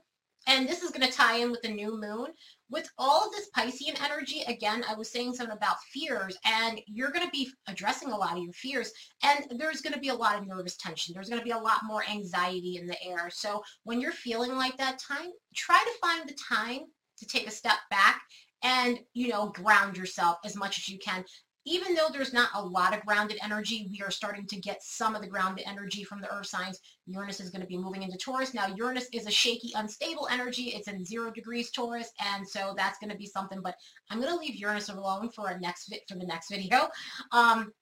and 0.46 0.68
this 0.68 0.82
is 0.82 0.90
going 0.90 1.08
to 1.08 1.16
tie 1.16 1.36
in 1.36 1.50
with 1.50 1.62
the 1.62 1.68
new 1.68 2.00
moon. 2.00 2.28
With 2.68 2.88
all 2.98 3.26
of 3.26 3.32
this 3.32 3.48
Piscean 3.56 4.02
energy, 4.02 4.42
again, 4.48 4.82
I 4.88 4.94
was 4.94 5.12
saying 5.12 5.34
something 5.34 5.56
about 5.56 5.76
fears, 5.92 6.36
and 6.44 6.80
you're 6.86 7.12
going 7.12 7.24
to 7.24 7.30
be 7.30 7.50
addressing 7.68 8.10
a 8.10 8.16
lot 8.16 8.36
of 8.36 8.42
your 8.42 8.52
fears, 8.52 8.92
and 9.22 9.46
there's 9.58 9.82
going 9.82 9.92
to 9.92 10.00
be 10.00 10.08
a 10.08 10.14
lot 10.14 10.38
of 10.38 10.46
nervous 10.46 10.76
tension. 10.76 11.14
There's 11.14 11.28
going 11.28 11.40
to 11.40 11.44
be 11.44 11.52
a 11.52 11.58
lot 11.58 11.84
more 11.84 12.02
anxiety 12.10 12.78
in 12.80 12.86
the 12.86 13.00
air. 13.04 13.30
So 13.30 13.62
when 13.84 14.00
you're 14.00 14.10
feeling 14.10 14.52
like 14.52 14.76
that 14.78 14.98
time, 14.98 15.30
try 15.54 15.78
to 15.78 15.98
find 16.00 16.28
the 16.28 16.36
time 16.48 16.80
to 17.18 17.26
take 17.26 17.46
a 17.46 17.52
step 17.52 17.78
back 17.90 18.22
and, 18.62 18.98
you 19.14 19.28
know, 19.28 19.48
ground 19.48 19.96
yourself 19.96 20.38
as 20.44 20.56
much 20.56 20.78
as 20.78 20.88
you 20.88 20.98
can. 20.98 21.24
Even 21.64 21.94
though 21.94 22.08
there's 22.12 22.32
not 22.32 22.50
a 22.54 22.64
lot 22.64 22.92
of 22.92 23.06
grounded 23.06 23.38
energy, 23.40 23.88
we 23.88 24.02
are 24.02 24.10
starting 24.10 24.46
to 24.48 24.56
get 24.56 24.82
some 24.82 25.14
of 25.14 25.22
the 25.22 25.28
grounded 25.28 25.64
energy 25.64 26.02
from 26.02 26.20
the 26.20 26.32
earth 26.34 26.46
signs. 26.46 26.80
Uranus 27.06 27.38
is 27.38 27.50
going 27.50 27.60
to 27.60 27.68
be 27.68 27.78
moving 27.78 28.02
into 28.02 28.18
Taurus. 28.18 28.52
Now, 28.52 28.66
Uranus 28.74 29.06
is 29.12 29.26
a 29.26 29.30
shaky, 29.30 29.70
unstable 29.76 30.26
energy. 30.28 30.70
It's 30.74 30.88
in 30.88 31.04
zero 31.04 31.30
degrees 31.30 31.70
Taurus, 31.70 32.10
and 32.34 32.46
so 32.46 32.74
that's 32.76 32.98
going 32.98 33.10
to 33.10 33.16
be 33.16 33.26
something. 33.26 33.60
But 33.62 33.76
I'm 34.10 34.20
going 34.20 34.32
to 34.32 34.40
leave 34.40 34.56
Uranus 34.56 34.88
alone 34.88 35.30
for 35.30 35.50
a 35.50 35.60
next 35.60 35.94
for 36.08 36.18
the 36.18 36.26
next 36.26 36.50
video. 36.50 36.88
Um, 37.30 37.72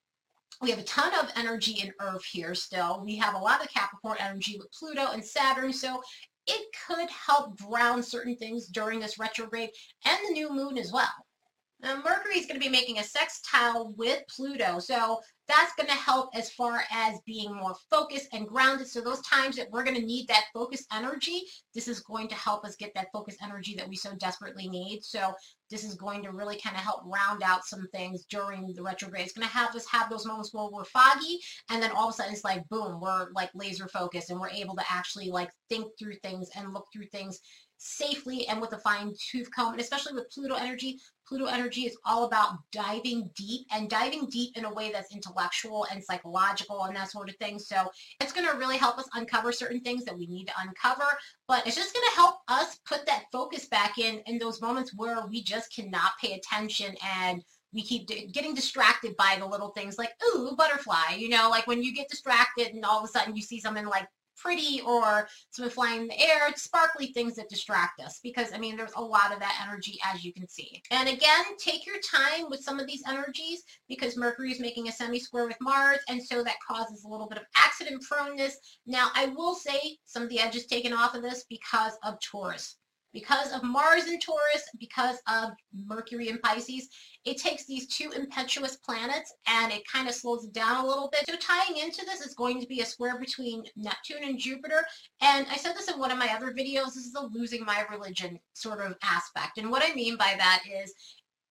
we 0.60 0.68
have 0.68 0.78
a 0.78 0.84
ton 0.84 1.12
of 1.14 1.30
energy 1.36 1.80
in 1.82 1.90
Earth 2.00 2.24
here 2.24 2.54
still. 2.54 3.00
We 3.02 3.16
have 3.16 3.34
a 3.34 3.38
lot 3.38 3.64
of 3.64 3.72
Capricorn 3.72 4.18
energy 4.20 4.58
with 4.58 4.70
Pluto 4.72 5.12
and 5.12 5.24
Saturn. 5.24 5.72
So 5.72 6.02
it 6.50 6.66
could 6.86 7.08
help 7.10 7.58
ground 7.58 8.04
certain 8.04 8.36
things 8.36 8.66
during 8.66 9.00
this 9.00 9.18
retrograde 9.18 9.70
and 10.06 10.18
the 10.26 10.32
new 10.32 10.52
moon 10.52 10.76
as 10.78 10.92
well. 10.92 11.12
Now, 11.82 11.96
Mercury 11.96 12.38
is 12.38 12.46
going 12.46 12.60
to 12.60 12.64
be 12.64 12.68
making 12.68 12.98
a 12.98 13.04
sextile 13.04 13.94
with 13.96 14.22
Pluto, 14.28 14.78
so 14.80 15.20
that's 15.48 15.72
going 15.76 15.88
to 15.88 15.94
help 15.94 16.28
as 16.34 16.50
far 16.52 16.82
as 16.92 17.18
being 17.26 17.54
more 17.54 17.74
focused 17.90 18.28
and 18.32 18.46
grounded. 18.46 18.86
So 18.86 19.00
those 19.00 19.22
times 19.22 19.56
that 19.56 19.70
we're 19.70 19.82
going 19.82 19.96
to 19.96 20.04
need 20.04 20.28
that 20.28 20.44
focus 20.52 20.84
energy, 20.92 21.42
this 21.74 21.88
is 21.88 22.00
going 22.00 22.28
to 22.28 22.34
help 22.34 22.64
us 22.64 22.76
get 22.76 22.92
that 22.94 23.08
focus 23.12 23.36
energy 23.42 23.74
that 23.76 23.88
we 23.88 23.96
so 23.96 24.14
desperately 24.16 24.68
need. 24.68 25.02
So 25.02 25.32
this 25.70 25.82
is 25.82 25.94
going 25.94 26.22
to 26.24 26.32
really 26.32 26.58
kind 26.58 26.76
of 26.76 26.82
help 26.82 27.00
round 27.04 27.42
out 27.42 27.64
some 27.64 27.88
things 27.92 28.26
during 28.28 28.72
the 28.74 28.82
retrograde. 28.82 29.24
It's 29.24 29.32
going 29.32 29.48
to 29.48 29.54
have 29.54 29.74
us 29.74 29.86
have 29.90 30.10
those 30.10 30.26
moments 30.26 30.52
where 30.52 30.68
we're 30.70 30.84
foggy 30.84 31.38
and 31.70 31.82
then 31.82 31.92
all 31.92 32.08
of 32.08 32.14
a 32.14 32.16
sudden 32.16 32.32
it's 32.32 32.44
like, 32.44 32.68
boom, 32.68 33.00
we're 33.00 33.28
like 33.34 33.50
laser 33.54 33.88
focused 33.88 34.30
and 34.30 34.38
we're 34.38 34.50
able 34.50 34.76
to 34.76 34.84
actually 34.90 35.30
like 35.30 35.50
think 35.68 35.86
through 35.98 36.16
things 36.22 36.50
and 36.54 36.74
look 36.74 36.86
through 36.92 37.06
things 37.06 37.40
safely 37.80 38.46
and 38.46 38.60
with 38.60 38.72
a 38.74 38.78
fine 38.78 39.14
tooth 39.30 39.48
comb. 39.54 39.72
And 39.72 39.80
especially 39.80 40.12
with 40.12 40.30
Pluto 40.30 40.54
energy, 40.54 40.98
Pluto 41.26 41.46
energy 41.46 41.82
is 41.82 41.96
all 42.04 42.24
about 42.24 42.58
diving 42.72 43.30
deep 43.34 43.66
and 43.72 43.88
diving 43.88 44.26
deep 44.26 44.56
in 44.56 44.66
a 44.66 44.74
way 44.74 44.92
that's 44.92 45.14
intellectual 45.14 45.86
and 45.90 46.04
psychological 46.04 46.84
and 46.84 46.94
that 46.94 47.10
sort 47.10 47.30
of 47.30 47.36
thing. 47.36 47.58
So 47.58 47.90
it's 48.20 48.32
going 48.32 48.46
to 48.46 48.58
really 48.58 48.76
help 48.76 48.98
us 48.98 49.08
uncover 49.14 49.50
certain 49.50 49.80
things 49.80 50.04
that 50.04 50.16
we 50.16 50.26
need 50.26 50.46
to 50.48 50.52
uncover, 50.60 51.06
but 51.48 51.66
it's 51.66 51.76
just 51.76 51.94
going 51.94 52.06
to 52.10 52.16
help 52.16 52.36
us 52.48 52.78
put 52.86 53.06
that 53.06 53.24
focus 53.32 53.66
back 53.66 53.96
in 53.98 54.20
in 54.26 54.38
those 54.38 54.60
moments 54.60 54.92
where 54.94 55.26
we 55.26 55.42
just 55.42 55.74
cannot 55.74 56.12
pay 56.20 56.34
attention 56.34 56.94
and 57.16 57.42
we 57.72 57.82
keep 57.82 58.08
getting 58.32 58.54
distracted 58.54 59.16
by 59.16 59.36
the 59.38 59.46
little 59.46 59.70
things 59.70 59.96
like, 59.96 60.10
ooh, 60.34 60.54
butterfly, 60.56 61.14
you 61.16 61.28
know, 61.28 61.48
like 61.48 61.66
when 61.66 61.82
you 61.82 61.94
get 61.94 62.08
distracted 62.08 62.74
and 62.74 62.84
all 62.84 62.98
of 62.98 63.04
a 63.04 63.08
sudden 63.08 63.36
you 63.36 63.42
see 63.42 63.60
something 63.60 63.86
like 63.86 64.08
pretty 64.40 64.80
or 64.86 65.28
something 65.50 65.72
flying 65.72 66.02
in 66.02 66.08
the 66.08 66.20
air, 66.20 66.50
sparkly 66.56 67.08
things 67.08 67.36
that 67.36 67.48
distract 67.48 68.00
us 68.00 68.20
because 68.22 68.48
I 68.54 68.58
mean 68.58 68.76
there's 68.76 68.92
a 68.96 69.02
lot 69.02 69.32
of 69.32 69.40
that 69.40 69.60
energy 69.66 69.98
as 70.12 70.24
you 70.24 70.32
can 70.32 70.48
see. 70.48 70.82
And 70.90 71.08
again, 71.08 71.44
take 71.58 71.86
your 71.86 71.96
time 72.14 72.48
with 72.48 72.60
some 72.60 72.80
of 72.80 72.86
these 72.86 73.02
energies 73.08 73.62
because 73.88 74.16
Mercury 74.16 74.52
is 74.52 74.60
making 74.60 74.88
a 74.88 74.92
semi-square 74.92 75.46
with 75.46 75.56
Mars 75.60 75.98
and 76.08 76.22
so 76.22 76.42
that 76.42 76.56
causes 76.66 77.04
a 77.04 77.08
little 77.08 77.28
bit 77.28 77.38
of 77.38 77.44
accident 77.56 78.02
proneness. 78.02 78.56
Now 78.86 79.10
I 79.14 79.26
will 79.26 79.54
say 79.54 79.98
some 80.06 80.22
of 80.22 80.28
the 80.28 80.40
edges 80.40 80.66
taken 80.66 80.92
off 80.92 81.14
of 81.14 81.22
this 81.22 81.44
because 81.48 81.92
of 82.02 82.18
Taurus 82.20 82.76
because 83.12 83.52
of 83.52 83.62
Mars 83.62 84.06
in 84.06 84.18
Taurus, 84.20 84.68
because 84.78 85.16
of 85.28 85.50
Mercury 85.74 86.28
in 86.28 86.38
Pisces, 86.38 86.88
it 87.24 87.38
takes 87.38 87.66
these 87.66 87.86
two 87.86 88.10
impetuous 88.12 88.76
planets 88.76 89.32
and 89.46 89.72
it 89.72 89.82
kind 89.86 90.08
of 90.08 90.14
slows 90.14 90.44
it 90.44 90.52
down 90.52 90.84
a 90.84 90.86
little 90.86 91.10
bit. 91.10 91.26
So 91.28 91.36
tying 91.36 91.76
into 91.82 92.04
this 92.04 92.20
is 92.20 92.34
going 92.34 92.60
to 92.60 92.66
be 92.66 92.80
a 92.80 92.86
square 92.86 93.18
between 93.18 93.64
Neptune 93.76 94.24
and 94.24 94.38
Jupiter. 94.38 94.84
And 95.20 95.46
I 95.50 95.56
said 95.56 95.74
this 95.74 95.90
in 95.90 95.98
one 95.98 96.10
of 96.10 96.18
my 96.18 96.28
other 96.28 96.52
videos, 96.52 96.94
this 96.94 97.06
is 97.06 97.14
a 97.16 97.26
losing 97.26 97.64
my 97.64 97.84
religion 97.90 98.38
sort 98.54 98.80
of 98.80 98.96
aspect. 99.02 99.58
And 99.58 99.70
what 99.70 99.82
I 99.84 99.94
mean 99.94 100.16
by 100.16 100.34
that 100.38 100.62
is 100.82 100.94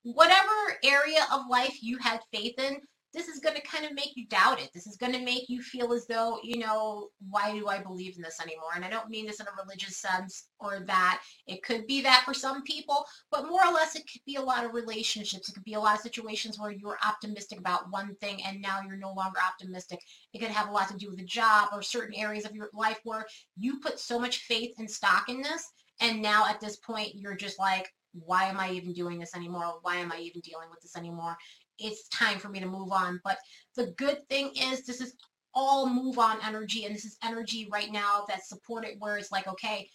whatever 0.03 0.77
area 0.83 1.25
of 1.31 1.41
life 1.49 1.77
you 1.81 1.97
had 1.97 2.21
faith 2.33 2.57
in, 2.57 2.79
this 3.13 3.27
is 3.27 3.39
going 3.39 3.55
to 3.55 3.61
kind 3.61 3.85
of 3.85 3.93
make 3.93 4.15
you 4.15 4.27
doubt 4.27 4.61
it. 4.61 4.69
This 4.73 4.85
is 4.85 4.95
going 4.95 5.13
to 5.13 5.19
make 5.19 5.49
you 5.49 5.61
feel 5.61 5.93
as 5.93 6.05
though, 6.05 6.39
you 6.43 6.59
know, 6.59 7.09
why 7.29 7.51
do 7.51 7.67
I 7.67 7.81
believe 7.81 8.15
in 8.15 8.21
this 8.21 8.39
anymore? 8.39 8.71
And 8.75 8.85
I 8.85 8.89
don't 8.89 9.09
mean 9.09 9.25
this 9.25 9.39
in 9.39 9.47
a 9.47 9.63
religious 9.63 9.97
sense 9.97 10.49
or 10.59 10.81
that. 10.85 11.21
It 11.47 11.63
could 11.63 11.87
be 11.87 12.01
that 12.01 12.23
for 12.23 12.33
some 12.33 12.61
people, 12.63 13.05
but 13.31 13.47
more 13.47 13.65
or 13.65 13.73
less 13.73 13.95
it 13.95 14.03
could 14.11 14.21
be 14.25 14.35
a 14.35 14.41
lot 14.41 14.63
of 14.63 14.73
relationships. 14.73 15.49
It 15.49 15.53
could 15.53 15.63
be 15.63 15.73
a 15.73 15.79
lot 15.79 15.95
of 15.95 16.01
situations 16.01 16.59
where 16.59 16.71
you 16.71 16.87
were 16.87 16.99
optimistic 17.05 17.59
about 17.59 17.91
one 17.91 18.15
thing 18.15 18.43
and 18.45 18.61
now 18.61 18.81
you're 18.85 18.97
no 18.97 19.13
longer 19.13 19.39
optimistic. 19.45 19.99
It 20.33 20.39
could 20.39 20.49
have 20.49 20.69
a 20.69 20.71
lot 20.71 20.89
to 20.89 20.97
do 20.97 21.09
with 21.09 21.17
the 21.17 21.25
job 21.25 21.69
or 21.73 21.81
certain 21.81 22.15
areas 22.15 22.45
of 22.45 22.55
your 22.55 22.69
life 22.73 22.99
where 23.03 23.25
you 23.57 23.79
put 23.79 23.99
so 23.99 24.19
much 24.19 24.39
faith 24.39 24.75
and 24.77 24.89
stock 24.89 25.29
in 25.29 25.41
this. 25.41 25.71
And 25.99 26.21
now 26.21 26.47
at 26.47 26.61
this 26.61 26.77
point, 26.77 27.15
you're 27.15 27.35
just 27.35 27.59
like, 27.59 27.89
why 28.13 28.45
am 28.45 28.59
I 28.59 28.71
even 28.71 28.93
doing 28.93 29.19
this 29.19 29.35
anymore? 29.35 29.79
Why 29.81 29.97
am 29.97 30.11
I 30.11 30.19
even 30.19 30.41
dealing 30.41 30.69
with 30.69 30.81
this 30.81 30.95
anymore? 30.95 31.37
It's 31.79 32.07
time 32.09 32.39
for 32.39 32.49
me 32.49 32.59
to 32.59 32.65
move 32.65 32.91
on. 32.91 33.19
But 33.23 33.37
the 33.75 33.87
good 33.97 34.27
thing 34.29 34.51
is 34.55 34.85
this 34.85 35.01
is 35.01 35.15
all 35.53 35.89
move 35.89 36.19
on 36.19 36.37
energy 36.45 36.85
and 36.85 36.93
this 36.93 37.05
is 37.05 37.17
energy 37.23 37.67
right 37.71 37.91
now 37.91 38.23
that's 38.27 38.49
supported 38.49 38.95
where 38.99 39.17
it's 39.17 39.31
like, 39.31 39.47
okay, 39.47 39.89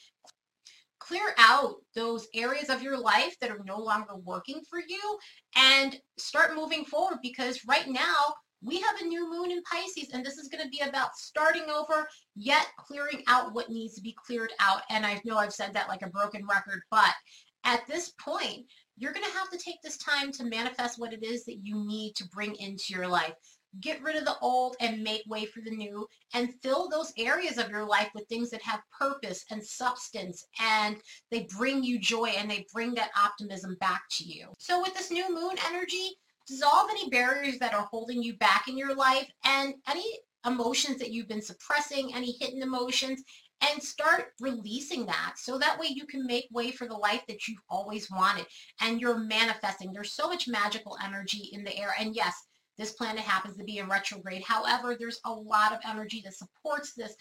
clear 0.99 1.35
out 1.39 1.77
those 1.95 2.27
areas 2.35 2.71
of 2.71 2.83
your 2.83 2.99
life 2.99 3.37
that 3.41 3.51
are 3.51 3.63
no 3.67 3.79
longer 3.79 4.17
working 4.25 4.61
for 4.69 4.81
you 4.81 5.19
and 5.57 5.97
start 6.19 6.57
moving 6.57 6.85
forward 6.85 7.19
because 7.23 7.61
right 7.67 7.89
now 7.89 8.35
we 8.63 8.81
have 8.81 8.97
a 9.01 9.05
new 9.05 9.31
moon 9.31 9.51
in 9.51 9.63
Pisces 9.71 10.11
and 10.15 10.25
this 10.25 10.39
is 10.39 10.49
going 10.49 10.65
to 10.65 10.71
be 10.71 10.81
about 10.81 11.15
starting 11.15 11.69
over 11.69 12.09
yet 12.35 12.67
clearing 12.79 13.23
out 13.29 13.55
what 13.55 13.71
needs 13.71 13.95
to 13.95 14.01
be 14.01 14.17
cleared 14.27 14.53
out 14.61 14.83
and 14.91 15.05
I 15.05 15.21
know 15.25 15.37
I've 15.37 15.53
said 15.53 15.75
that 15.75 15.89
like 15.89 16.03
a 16.03 16.09
broken 16.09 16.47
record 16.47 16.81
but 16.91 17.13
at 17.65 17.87
this 17.87 18.13
point 18.19 18.67
you're 18.97 19.13
going 19.13 19.27
to 19.27 19.39
have 19.39 19.51
to 19.51 19.59
take 19.59 19.83
this 19.83 19.97
time 19.99 20.33
to 20.33 20.45
manifest 20.45 20.99
what 20.99 21.13
it 21.13 21.25
is 21.25 21.45
that 21.45 21.59
you 21.63 21.85
need 21.85 22.15
to 22.17 22.29
bring 22.29 22.55
into 22.57 22.93
your 22.93 23.09
life. 23.09 23.35
Get 23.81 24.03
rid 24.03 24.15
of 24.15 24.25
the 24.25 24.39
old 24.41 24.77
and 24.81 25.03
make 25.03 25.23
way 25.27 25.47
for 25.47 25.61
the 25.61 25.71
new 25.71 26.07
and 26.33 26.55
fill 26.63 26.89
those 26.89 27.13
areas 27.19 27.59
of 27.59 27.71
your 27.71 27.85
life 27.85 28.09
with 28.15 28.29
things 28.29 28.51
that 28.51 28.63
have 28.63 28.81
purpose 28.97 29.45
and 29.51 29.65
substance 29.65 30.47
and 30.61 30.97
they 31.33 31.49
bring 31.57 31.83
you 31.83 31.99
joy 31.99 32.27
and 32.39 32.49
they 32.49 32.65
bring 32.73 32.95
that 32.95 33.11
optimism 33.21 33.77
back 33.81 34.03
to 34.13 34.25
you. 34.25 34.47
So 34.59 34.81
with 34.81 34.95
this 34.95 35.11
new 35.11 35.35
moon 35.35 35.57
energy, 35.67 36.11
dissolve 36.47 36.89
any 36.91 37.11
barriers 37.11 37.59
that 37.59 37.75
are 37.75 37.89
holding 37.91 38.23
you 38.23 38.37
back 38.37 38.69
in 38.69 38.79
your 38.79 38.95
life 38.95 39.29
and 39.45 39.75
any 39.89 40.21
emotions 40.47 40.99
that 40.99 41.11
you've 41.11 41.29
been 41.29 41.43
suppressing, 41.43 42.15
any 42.15 42.37
hidden 42.39 42.63
emotions, 42.63 43.23
and 43.71 43.83
start 43.83 44.27
releasing 44.41 45.07
that 45.07 45.35
so 45.37 45.59
that 45.59 45.79
way 45.79 45.87
you 45.89 46.07
can 46.07 46.27
make 46.27 46.47
way 46.51 46.71
for 46.71 46.87
the 46.87 46.95
life 46.95 47.23
that 47.29 47.47
you've 47.47 47.59
always 47.69 48.11
wanted 48.11 48.47
and 48.81 49.01
you're 49.01 49.19
manifesting. 49.19 49.93
There's 49.93 50.13
so 50.13 50.29
much 50.29 50.49
magical 50.49 50.97
energy 51.03 51.51
in 51.53 51.65
the 51.65 51.77
air. 51.77 51.95
And 51.99 52.15
yes, 52.15 52.35
this 52.77 52.93
planet 52.93 53.23
happens 53.23 53.57
to 53.57 53.65
be 53.65 53.79
in 53.79 53.89
retrograde. 53.89 54.43
However, 54.43 54.97
there's 54.99 55.21
a 55.25 55.33
lot 55.33 55.73
of 55.73 55.81
energy 55.89 56.23
that 56.25 56.35
supports 56.35 56.93
this 56.95 57.15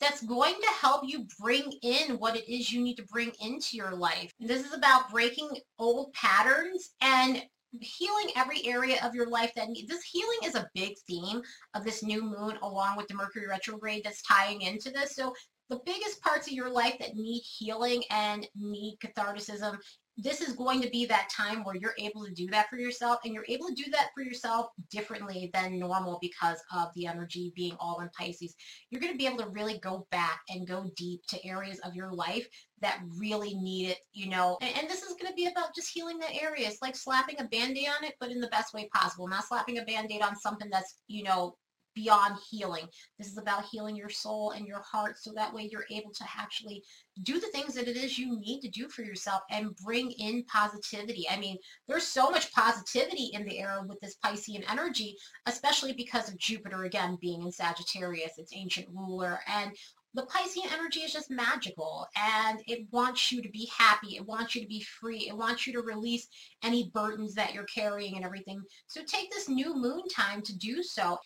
that's 0.00 0.22
going 0.24 0.54
to 0.54 0.68
help 0.80 1.02
you 1.04 1.26
bring 1.38 1.72
in 1.82 2.18
what 2.18 2.36
it 2.36 2.48
is 2.52 2.72
you 2.72 2.82
need 2.82 2.96
to 2.96 3.04
bring 3.04 3.32
into 3.40 3.76
your 3.76 3.94
life. 3.94 4.32
And 4.40 4.48
this 4.48 4.64
is 4.64 4.74
about 4.74 5.10
breaking 5.10 5.50
old 5.78 6.12
patterns 6.12 6.90
and 7.00 7.42
healing 7.80 8.30
every 8.36 8.66
area 8.66 8.98
of 9.02 9.14
your 9.14 9.28
life 9.28 9.52
that 9.56 9.68
needs 9.70 9.88
this 9.88 10.02
healing 10.02 10.38
is 10.44 10.54
a 10.54 10.68
big 10.74 10.94
theme 11.06 11.40
of 11.74 11.84
this 11.84 12.02
new 12.02 12.22
moon 12.22 12.58
along 12.62 12.96
with 12.96 13.08
the 13.08 13.14
mercury 13.14 13.46
retrograde 13.46 14.02
that's 14.04 14.22
tying 14.22 14.60
into 14.60 14.90
this 14.90 15.16
so 15.16 15.34
the 15.70 15.80
biggest 15.86 16.20
parts 16.22 16.46
of 16.46 16.52
your 16.52 16.70
life 16.70 16.96
that 16.98 17.14
need 17.14 17.40
healing 17.40 18.02
and 18.10 18.46
need 18.54 18.98
catharticism, 19.02 19.78
this 20.18 20.42
is 20.42 20.52
going 20.52 20.82
to 20.82 20.90
be 20.90 21.06
that 21.06 21.30
time 21.34 21.64
where 21.64 21.74
you're 21.74 21.94
able 21.98 22.24
to 22.24 22.32
do 22.32 22.46
that 22.48 22.68
for 22.68 22.76
yourself 22.76 23.20
and 23.24 23.32
you're 23.32 23.46
able 23.48 23.68
to 23.68 23.74
do 23.74 23.90
that 23.90 24.10
for 24.14 24.22
yourself 24.22 24.66
differently 24.90 25.50
than 25.54 25.78
normal 25.78 26.18
because 26.20 26.62
of 26.76 26.88
the 26.94 27.06
energy 27.06 27.50
being 27.56 27.74
all 27.80 28.00
in 28.00 28.10
Pisces. 28.10 28.54
You're 28.90 29.00
going 29.00 29.12
to 29.12 29.18
be 29.18 29.26
able 29.26 29.38
to 29.38 29.48
really 29.48 29.78
go 29.78 30.06
back 30.10 30.40
and 30.50 30.68
go 30.68 30.90
deep 30.96 31.22
to 31.28 31.46
areas 31.46 31.80
of 31.80 31.94
your 31.94 32.12
life 32.12 32.46
that 32.82 33.00
really 33.16 33.54
need 33.54 33.88
it, 33.88 33.98
you 34.12 34.28
know, 34.28 34.58
and, 34.60 34.76
and 34.76 34.90
this 34.90 35.02
is 35.02 35.14
going 35.14 35.32
to 35.32 35.36
be 35.36 35.46
about 35.46 35.74
just 35.74 35.90
healing 35.94 36.18
that 36.18 36.34
area. 36.34 36.68
It's 36.68 36.82
like 36.82 36.96
slapping 36.96 37.40
a 37.40 37.44
band-aid 37.44 37.88
on 37.88 38.04
it, 38.04 38.14
but 38.20 38.30
in 38.30 38.40
the 38.40 38.48
best 38.48 38.74
way 38.74 38.90
possible, 38.92 39.28
not 39.28 39.44
slapping 39.44 39.78
a 39.78 39.84
band-aid 39.84 40.20
on 40.20 40.36
something 40.36 40.68
that's, 40.70 40.96
you 41.08 41.22
know, 41.22 41.56
beyond 41.94 42.36
healing. 42.50 42.86
This 43.18 43.28
is 43.28 43.38
about 43.38 43.64
healing 43.70 43.96
your 43.96 44.08
soul 44.08 44.52
and 44.52 44.66
your 44.66 44.82
heart 44.82 45.18
so 45.18 45.32
that 45.34 45.52
way 45.52 45.68
you're 45.70 45.86
able 45.90 46.12
to 46.12 46.24
actually 46.38 46.82
do 47.22 47.40
the 47.40 47.48
things 47.48 47.74
that 47.74 47.88
it 47.88 47.96
is 47.96 48.18
you 48.18 48.38
need 48.40 48.60
to 48.60 48.70
do 48.70 48.88
for 48.88 49.02
yourself 49.02 49.42
and 49.50 49.76
bring 49.76 50.10
in 50.12 50.44
positivity. 50.44 51.26
I 51.30 51.38
mean, 51.38 51.58
there's 51.88 52.06
so 52.06 52.30
much 52.30 52.52
positivity 52.52 53.30
in 53.32 53.44
the 53.44 53.58
air 53.58 53.82
with 53.86 54.00
this 54.00 54.16
Piscean 54.24 54.64
energy, 54.70 55.16
especially 55.46 55.92
because 55.92 56.28
of 56.28 56.38
Jupiter, 56.38 56.84
again, 56.84 57.18
being 57.20 57.42
in 57.42 57.52
Sagittarius, 57.52 58.38
its 58.38 58.52
ancient 58.54 58.88
ruler. 58.90 59.40
And 59.46 59.72
the 60.14 60.26
Piscean 60.26 60.70
energy 60.72 61.00
is 61.00 61.12
just 61.12 61.30
magical 61.30 62.06
and 62.16 62.60
it 62.66 62.86
wants 62.90 63.32
you 63.32 63.40
to 63.40 63.48
be 63.48 63.70
happy. 63.76 64.16
It 64.16 64.26
wants 64.26 64.54
you 64.54 64.60
to 64.60 64.68
be 64.68 64.82
free. 64.82 65.26
It 65.28 65.36
wants 65.36 65.66
you 65.66 65.72
to 65.72 65.80
release 65.80 66.28
any 66.62 66.90
burdens 66.92 67.34
that 67.34 67.54
you're 67.54 67.64
carrying 67.64 68.16
and 68.16 68.24
everything. 68.24 68.60
So 68.88 69.00
take 69.06 69.30
this 69.30 69.48
new 69.48 69.74
moon 69.74 70.02
time 70.14 70.42
to 70.42 70.56
do 70.58 70.82
so 70.82 71.18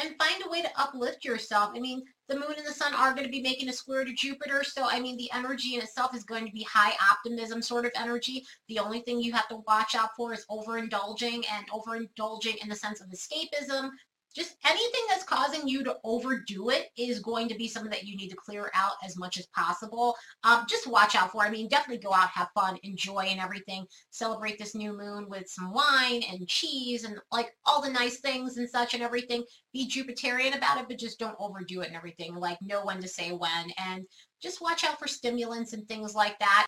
and 0.00 0.14
find 0.18 0.42
a 0.44 0.50
way 0.50 0.60
to 0.62 0.80
uplift 0.80 1.24
yourself. 1.24 1.70
I 1.74 1.78
mean, 1.78 2.02
the 2.28 2.34
moon 2.34 2.54
and 2.56 2.66
the 2.66 2.72
sun 2.72 2.94
are 2.94 3.12
going 3.12 3.24
to 3.24 3.30
be 3.30 3.42
making 3.42 3.68
a 3.68 3.72
square 3.72 4.04
to 4.04 4.12
Jupiter. 4.12 4.64
So, 4.64 4.86
I 4.88 4.98
mean, 4.98 5.16
the 5.16 5.30
energy 5.32 5.74
in 5.74 5.82
itself 5.82 6.14
is 6.14 6.24
going 6.24 6.46
to 6.46 6.52
be 6.52 6.64
high 6.64 6.94
optimism 7.12 7.62
sort 7.62 7.84
of 7.84 7.92
energy. 7.94 8.44
The 8.68 8.78
only 8.78 9.00
thing 9.00 9.20
you 9.20 9.32
have 9.32 9.48
to 9.48 9.62
watch 9.66 9.94
out 9.94 10.10
for 10.16 10.32
is 10.32 10.46
overindulging 10.50 11.44
and 11.50 11.68
overindulging 11.70 12.56
in 12.62 12.68
the 12.68 12.74
sense 12.74 13.00
of 13.00 13.08
escapism, 13.08 13.90
just 14.34 14.56
anything 14.64 15.02
that's 15.08 15.24
causing 15.24 15.68
you 15.68 15.84
to 15.84 15.96
overdo 16.02 16.70
it 16.70 16.88
is 16.98 17.20
going 17.20 17.48
to 17.48 17.54
be 17.54 17.68
something 17.68 17.90
that 17.90 18.04
you 18.04 18.16
need 18.16 18.30
to 18.30 18.36
clear 18.36 18.70
out 18.74 18.94
as 19.04 19.16
much 19.16 19.38
as 19.38 19.46
possible. 19.46 20.16
Um, 20.42 20.66
just 20.68 20.88
watch 20.88 21.14
out 21.14 21.30
for. 21.30 21.42
I 21.42 21.50
mean, 21.50 21.68
definitely 21.68 22.02
go 22.02 22.12
out, 22.12 22.28
have 22.30 22.48
fun, 22.54 22.78
enjoy 22.82 23.26
and 23.28 23.40
everything. 23.40 23.86
Celebrate 24.10 24.58
this 24.58 24.74
new 24.74 24.92
moon 24.96 25.28
with 25.28 25.48
some 25.48 25.72
wine 25.72 26.22
and 26.30 26.48
cheese 26.48 27.04
and 27.04 27.18
like 27.30 27.52
all 27.64 27.80
the 27.80 27.90
nice 27.90 28.18
things 28.18 28.56
and 28.56 28.68
such 28.68 28.94
and 28.94 29.02
everything. 29.02 29.44
Be 29.72 29.88
Jupiterian 29.88 30.56
about 30.56 30.80
it, 30.80 30.86
but 30.88 30.98
just 30.98 31.18
don't 31.18 31.36
overdo 31.38 31.82
it 31.82 31.88
and 31.88 31.96
everything. 31.96 32.34
Like 32.34 32.60
know 32.60 32.84
when 32.84 33.00
to 33.00 33.08
say 33.08 33.30
when 33.30 33.72
and 33.78 34.04
just 34.42 34.60
watch 34.60 34.84
out 34.84 34.98
for 34.98 35.06
stimulants 35.06 35.72
and 35.72 35.86
things 35.86 36.14
like 36.14 36.38
that. 36.40 36.66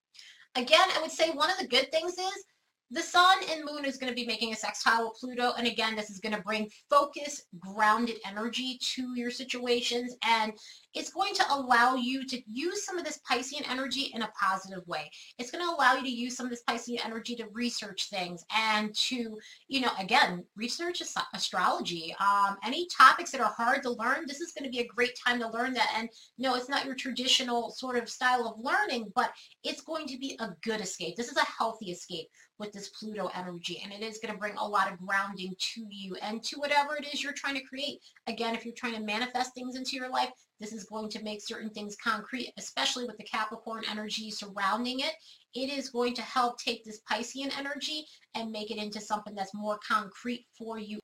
Again, 0.54 0.88
I 0.96 1.02
would 1.02 1.10
say 1.10 1.30
one 1.30 1.50
of 1.50 1.58
the 1.58 1.66
good 1.66 1.90
things 1.90 2.12
is 2.12 2.44
the 2.90 3.02
sun 3.02 3.38
and 3.50 3.64
moon 3.64 3.84
is 3.84 3.96
going 3.96 4.10
to 4.10 4.14
be 4.14 4.26
making 4.26 4.52
a 4.52 4.56
sextile 4.56 5.08
with 5.08 5.18
Pluto. 5.18 5.52
And 5.58 5.66
again, 5.66 5.96
this 5.96 6.10
is 6.10 6.20
going 6.20 6.34
to 6.34 6.42
bring 6.42 6.70
focus, 6.88 7.42
grounded 7.58 8.16
energy 8.24 8.78
to 8.94 9.14
your 9.16 9.30
situations. 9.30 10.16
And 10.24 10.52
it's 10.96 11.10
going 11.10 11.34
to 11.34 11.44
allow 11.50 11.94
you 11.94 12.26
to 12.26 12.40
use 12.46 12.84
some 12.84 12.98
of 12.98 13.04
this 13.04 13.20
Piscean 13.30 13.70
energy 13.70 14.10
in 14.14 14.22
a 14.22 14.30
positive 14.40 14.86
way. 14.88 15.10
It's 15.38 15.50
going 15.50 15.62
to 15.62 15.70
allow 15.70 15.94
you 15.94 16.02
to 16.02 16.10
use 16.10 16.36
some 16.36 16.46
of 16.46 16.50
this 16.50 16.62
Piscean 16.66 17.04
energy 17.04 17.36
to 17.36 17.46
research 17.52 18.08
things 18.08 18.44
and 18.56 18.94
to, 18.94 19.38
you 19.68 19.80
know, 19.82 19.90
again, 19.98 20.42
research 20.56 21.02
astrology. 21.34 22.16
Um, 22.18 22.56
any 22.64 22.88
topics 22.96 23.30
that 23.32 23.42
are 23.42 23.52
hard 23.52 23.82
to 23.82 23.90
learn, 23.90 24.24
this 24.26 24.40
is 24.40 24.52
going 24.52 24.64
to 24.64 24.74
be 24.74 24.80
a 24.80 24.86
great 24.86 25.18
time 25.24 25.38
to 25.40 25.50
learn 25.50 25.74
that. 25.74 25.92
And 25.96 26.08
no, 26.38 26.54
it's 26.54 26.70
not 26.70 26.86
your 26.86 26.94
traditional 26.94 27.70
sort 27.70 27.98
of 27.98 28.08
style 28.08 28.48
of 28.48 28.64
learning, 28.64 29.12
but 29.14 29.32
it's 29.64 29.82
going 29.82 30.06
to 30.08 30.18
be 30.18 30.38
a 30.40 30.48
good 30.62 30.80
escape. 30.80 31.16
This 31.16 31.30
is 31.30 31.36
a 31.36 31.44
healthy 31.44 31.90
escape 31.90 32.28
with 32.58 32.72
this 32.72 32.88
Pluto 32.88 33.30
energy. 33.34 33.82
And 33.84 33.92
it 33.92 34.02
is 34.02 34.18
going 34.18 34.32
to 34.32 34.40
bring 34.40 34.56
a 34.56 34.66
lot 34.66 34.90
of 34.90 34.98
grounding 34.98 35.54
to 35.58 35.86
you 35.90 36.16
and 36.22 36.42
to 36.44 36.56
whatever 36.58 36.96
it 36.96 37.06
is 37.12 37.22
you're 37.22 37.34
trying 37.34 37.56
to 37.56 37.64
create. 37.64 38.00
Again, 38.26 38.54
if 38.54 38.64
you're 38.64 38.74
trying 38.74 38.94
to 38.94 39.00
manifest 39.00 39.54
things 39.54 39.76
into 39.76 39.94
your 39.94 40.08
life, 40.08 40.30
this 40.60 40.72
is 40.72 40.84
going 40.84 41.08
to 41.10 41.22
make 41.22 41.40
certain 41.42 41.70
things 41.70 41.96
concrete, 42.02 42.52
especially 42.56 43.04
with 43.04 43.16
the 43.18 43.24
Capricorn 43.24 43.84
energy 43.90 44.30
surrounding 44.30 45.00
it. 45.00 45.14
It 45.54 45.70
is 45.70 45.90
going 45.90 46.14
to 46.14 46.22
help 46.22 46.58
take 46.58 46.84
this 46.84 47.00
Piscean 47.10 47.56
energy 47.58 48.06
and 48.34 48.50
make 48.50 48.70
it 48.70 48.78
into 48.78 49.00
something 49.00 49.34
that's 49.34 49.54
more 49.54 49.78
concrete 49.86 50.46
for 50.56 50.78
you 50.78 50.98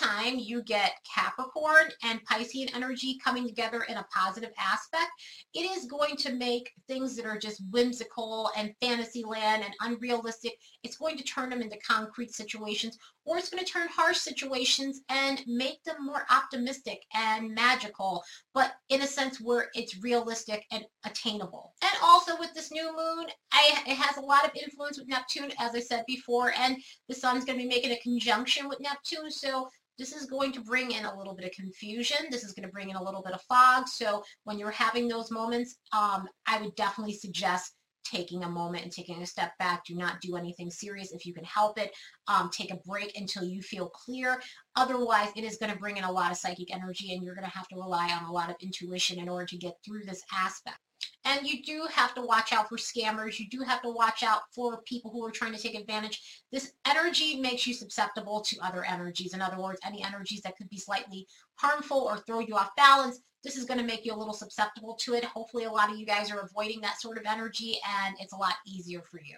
anytime 0.00 0.38
you 0.38 0.62
get 0.62 0.92
Capricorn 1.14 1.90
and 2.04 2.20
Piscean 2.26 2.74
energy 2.74 3.18
coming 3.22 3.46
together 3.46 3.82
in 3.88 3.96
a 3.96 4.06
positive 4.14 4.50
aspect, 4.58 5.10
it 5.54 5.60
is 5.60 5.86
going 5.86 6.16
to 6.16 6.34
make 6.34 6.70
things 6.86 7.16
that 7.16 7.26
are 7.26 7.38
just 7.38 7.62
whimsical 7.70 8.50
and 8.56 8.74
fantasy 8.80 9.24
land 9.24 9.64
and 9.64 9.74
unrealistic, 9.80 10.54
it's 10.82 10.96
going 10.96 11.16
to 11.16 11.24
turn 11.24 11.50
them 11.50 11.62
into 11.62 11.76
concrete 11.86 12.32
situations 12.32 12.96
or 13.24 13.38
it's 13.38 13.50
going 13.50 13.64
to 13.64 13.70
turn 13.70 13.88
harsh 13.88 14.16
situations 14.16 15.02
and 15.08 15.42
make 15.46 15.82
them 15.84 16.04
more 16.04 16.26
optimistic 16.30 17.02
and 17.14 17.54
magical, 17.54 18.22
but 18.54 18.72
in 18.88 19.02
a 19.02 19.06
sense 19.06 19.40
where 19.40 19.68
it's 19.74 20.02
realistic 20.02 20.64
and 20.72 20.84
attainable. 21.04 21.74
And 21.82 21.92
also 22.02 22.38
with 22.38 22.54
this 22.54 22.72
new 22.72 22.86
moon, 22.96 23.26
I, 23.52 23.82
it 23.86 23.96
has 23.96 24.16
a 24.16 24.26
lot 24.26 24.44
of 24.44 24.52
influence 24.60 24.98
with 24.98 25.08
Neptune, 25.08 25.52
as 25.60 25.74
I 25.74 25.80
said 25.80 26.04
before, 26.06 26.52
and 26.58 26.76
the 27.08 27.14
sun's 27.14 27.44
going 27.44 27.58
to 27.58 27.62
be 27.62 27.68
making 27.68 27.92
a 27.92 27.98
conjunction 27.98 28.68
with 28.68 28.80
Neptune, 28.80 29.30
so 29.30 29.68
this 30.00 30.12
is 30.12 30.24
going 30.24 30.50
to 30.52 30.62
bring 30.62 30.92
in 30.92 31.04
a 31.04 31.16
little 31.16 31.34
bit 31.34 31.44
of 31.44 31.52
confusion. 31.52 32.16
This 32.30 32.42
is 32.42 32.54
going 32.54 32.66
to 32.66 32.72
bring 32.72 32.88
in 32.88 32.96
a 32.96 33.02
little 33.02 33.22
bit 33.22 33.34
of 33.34 33.42
fog. 33.42 33.86
So 33.86 34.24
when 34.44 34.58
you're 34.58 34.70
having 34.70 35.06
those 35.06 35.30
moments, 35.30 35.76
um, 35.92 36.26
I 36.46 36.60
would 36.60 36.74
definitely 36.74 37.12
suggest 37.12 37.74
taking 38.02 38.42
a 38.42 38.48
moment 38.48 38.82
and 38.82 38.90
taking 38.90 39.20
a 39.22 39.26
step 39.26 39.52
back. 39.58 39.84
Do 39.84 39.94
not 39.94 40.22
do 40.22 40.36
anything 40.36 40.70
serious 40.70 41.12
if 41.12 41.26
you 41.26 41.34
can 41.34 41.44
help 41.44 41.78
it. 41.78 41.92
Um, 42.28 42.48
take 42.50 42.72
a 42.72 42.80
break 42.86 43.12
until 43.14 43.44
you 43.44 43.60
feel 43.60 43.90
clear. 43.90 44.40
Otherwise, 44.74 45.28
it 45.36 45.44
is 45.44 45.58
going 45.58 45.70
to 45.70 45.78
bring 45.78 45.98
in 45.98 46.04
a 46.04 46.10
lot 46.10 46.32
of 46.32 46.38
psychic 46.38 46.74
energy 46.74 47.12
and 47.12 47.22
you're 47.22 47.34
going 47.34 47.44
to 47.44 47.56
have 47.56 47.68
to 47.68 47.76
rely 47.76 48.10
on 48.10 48.24
a 48.24 48.32
lot 48.32 48.48
of 48.48 48.56
intuition 48.62 49.18
in 49.18 49.28
order 49.28 49.46
to 49.46 49.58
get 49.58 49.74
through 49.84 50.04
this 50.06 50.22
aspect. 50.32 50.78
And 51.24 51.46
you 51.46 51.62
do 51.62 51.86
have 51.92 52.14
to 52.14 52.22
watch 52.22 52.52
out 52.52 52.68
for 52.68 52.76
scammers. 52.76 53.38
You 53.38 53.48
do 53.48 53.62
have 53.62 53.82
to 53.82 53.90
watch 53.90 54.22
out 54.22 54.42
for 54.54 54.82
people 54.82 55.10
who 55.10 55.24
are 55.24 55.30
trying 55.30 55.52
to 55.52 55.58
take 55.58 55.74
advantage. 55.74 56.42
This 56.50 56.72
energy 56.86 57.40
makes 57.40 57.66
you 57.66 57.74
susceptible 57.74 58.40
to 58.42 58.58
other 58.60 58.84
energies. 58.84 59.34
In 59.34 59.42
other 59.42 59.60
words, 59.60 59.80
any 59.84 60.02
energies 60.02 60.40
that 60.42 60.56
could 60.56 60.68
be 60.68 60.78
slightly 60.78 61.26
harmful 61.56 61.98
or 61.98 62.18
throw 62.18 62.40
you 62.40 62.56
off 62.56 62.70
balance 62.76 63.20
this 63.42 63.56
is 63.56 63.64
going 63.64 63.78
to 63.78 63.86
make 63.86 64.04
you 64.04 64.12
a 64.12 64.16
little 64.16 64.34
susceptible 64.34 64.94
to 65.00 65.14
it. 65.14 65.24
Hopefully 65.24 65.64
a 65.64 65.70
lot 65.70 65.90
of 65.90 65.98
you 65.98 66.04
guys 66.04 66.30
are 66.30 66.40
avoiding 66.40 66.80
that 66.82 67.00
sort 67.00 67.16
of 67.16 67.24
energy 67.26 67.78
and 68.04 68.14
it's 68.20 68.32
a 68.32 68.36
lot 68.36 68.54
easier 68.66 69.02
for 69.02 69.20
you. 69.24 69.36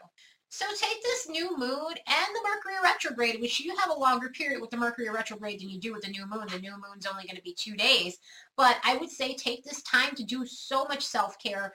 So 0.55 0.67
take 0.79 1.03
this 1.03 1.31
new 1.31 1.57
moon 1.57 1.95
and 2.07 2.27
the 2.35 2.43
Mercury 2.45 2.75
retrograde, 2.85 3.41
which 3.41 3.59
you 3.59 3.75
have 3.75 3.89
a 3.89 3.99
longer 3.99 4.29
period 4.29 4.61
with 4.61 4.69
the 4.69 4.77
Mercury 4.77 5.09
retrograde 5.09 5.59
than 5.59 5.71
you 5.71 5.81
do 5.81 5.95
with 5.95 6.03
the 6.03 6.11
new 6.11 6.27
moon. 6.27 6.47
The 6.47 6.59
new 6.59 6.73
moon's 6.73 7.07
only 7.07 7.25
going 7.25 7.37
to 7.37 7.43
be 7.43 7.55
two 7.55 7.75
days. 7.75 8.19
But 8.55 8.77
I 8.85 8.99
would 8.99 9.09
say 9.09 9.33
take 9.33 9.65
this 9.65 9.83
time 9.85 10.15
to 10.15 10.23
do 10.23 10.45
so 10.45 10.85
much 10.85 11.07
self-care. 11.07 11.73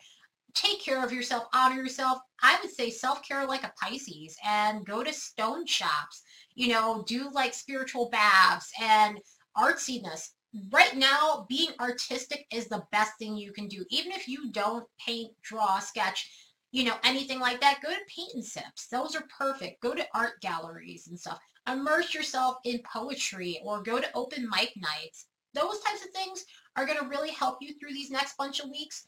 Take 0.53 0.79
care 0.79 1.03
of 1.03 1.11
yourself, 1.11 1.45
honor 1.55 1.81
yourself. 1.81 2.19
I 2.43 2.59
would 2.61 2.71
say 2.71 2.91
self-care 2.91 3.47
like 3.47 3.63
a 3.63 3.73
Pisces 3.81 4.37
and 4.45 4.85
go 4.85 5.03
to 5.03 5.11
stone 5.11 5.65
shops. 5.65 6.21
You 6.53 6.67
know, 6.73 7.03
do 7.07 7.31
like 7.31 7.55
spiritual 7.55 8.11
baths 8.11 8.71
and 8.79 9.17
artsiness 9.57 10.29
right 10.71 10.95
now, 10.95 11.45
being 11.49 11.69
artistic 11.79 12.45
is 12.53 12.67
the 12.67 12.83
best 12.91 13.13
thing 13.19 13.35
you 13.37 13.51
can 13.51 13.67
do. 13.67 13.85
Even 13.89 14.11
if 14.11 14.27
you 14.27 14.51
don't 14.51 14.85
paint, 15.03 15.31
draw, 15.41 15.79
sketch, 15.79 16.29
you 16.77 16.83
know, 16.83 16.97
anything 17.03 17.39
like 17.39 17.59
that, 17.59 17.79
go 17.81 17.89
to 17.89 17.99
paint 18.15 18.35
and 18.35 18.45
sips. 18.45 18.85
Those 18.91 19.15
are 19.15 19.23
perfect. 19.35 19.81
Go 19.81 19.95
to 19.95 20.05
art 20.13 20.33
galleries 20.41 21.07
and 21.07 21.19
stuff. 21.19 21.39
Immerse 21.67 22.13
yourself 22.13 22.57
in 22.65 22.79
poetry 22.93 23.59
or 23.65 23.81
go 23.81 23.99
to 23.99 24.07
open 24.13 24.47
mic 24.47 24.73
nights. 24.77 25.25
Those 25.55 25.79
types 25.79 26.05
of 26.05 26.11
things 26.11 26.45
are 26.75 26.85
going 26.85 26.99
to 26.99 27.07
really 27.07 27.31
help 27.31 27.57
you 27.61 27.73
through 27.79 27.93
these 27.93 28.11
next 28.11 28.37
bunch 28.37 28.59
of 28.59 28.69
weeks. 28.69 29.07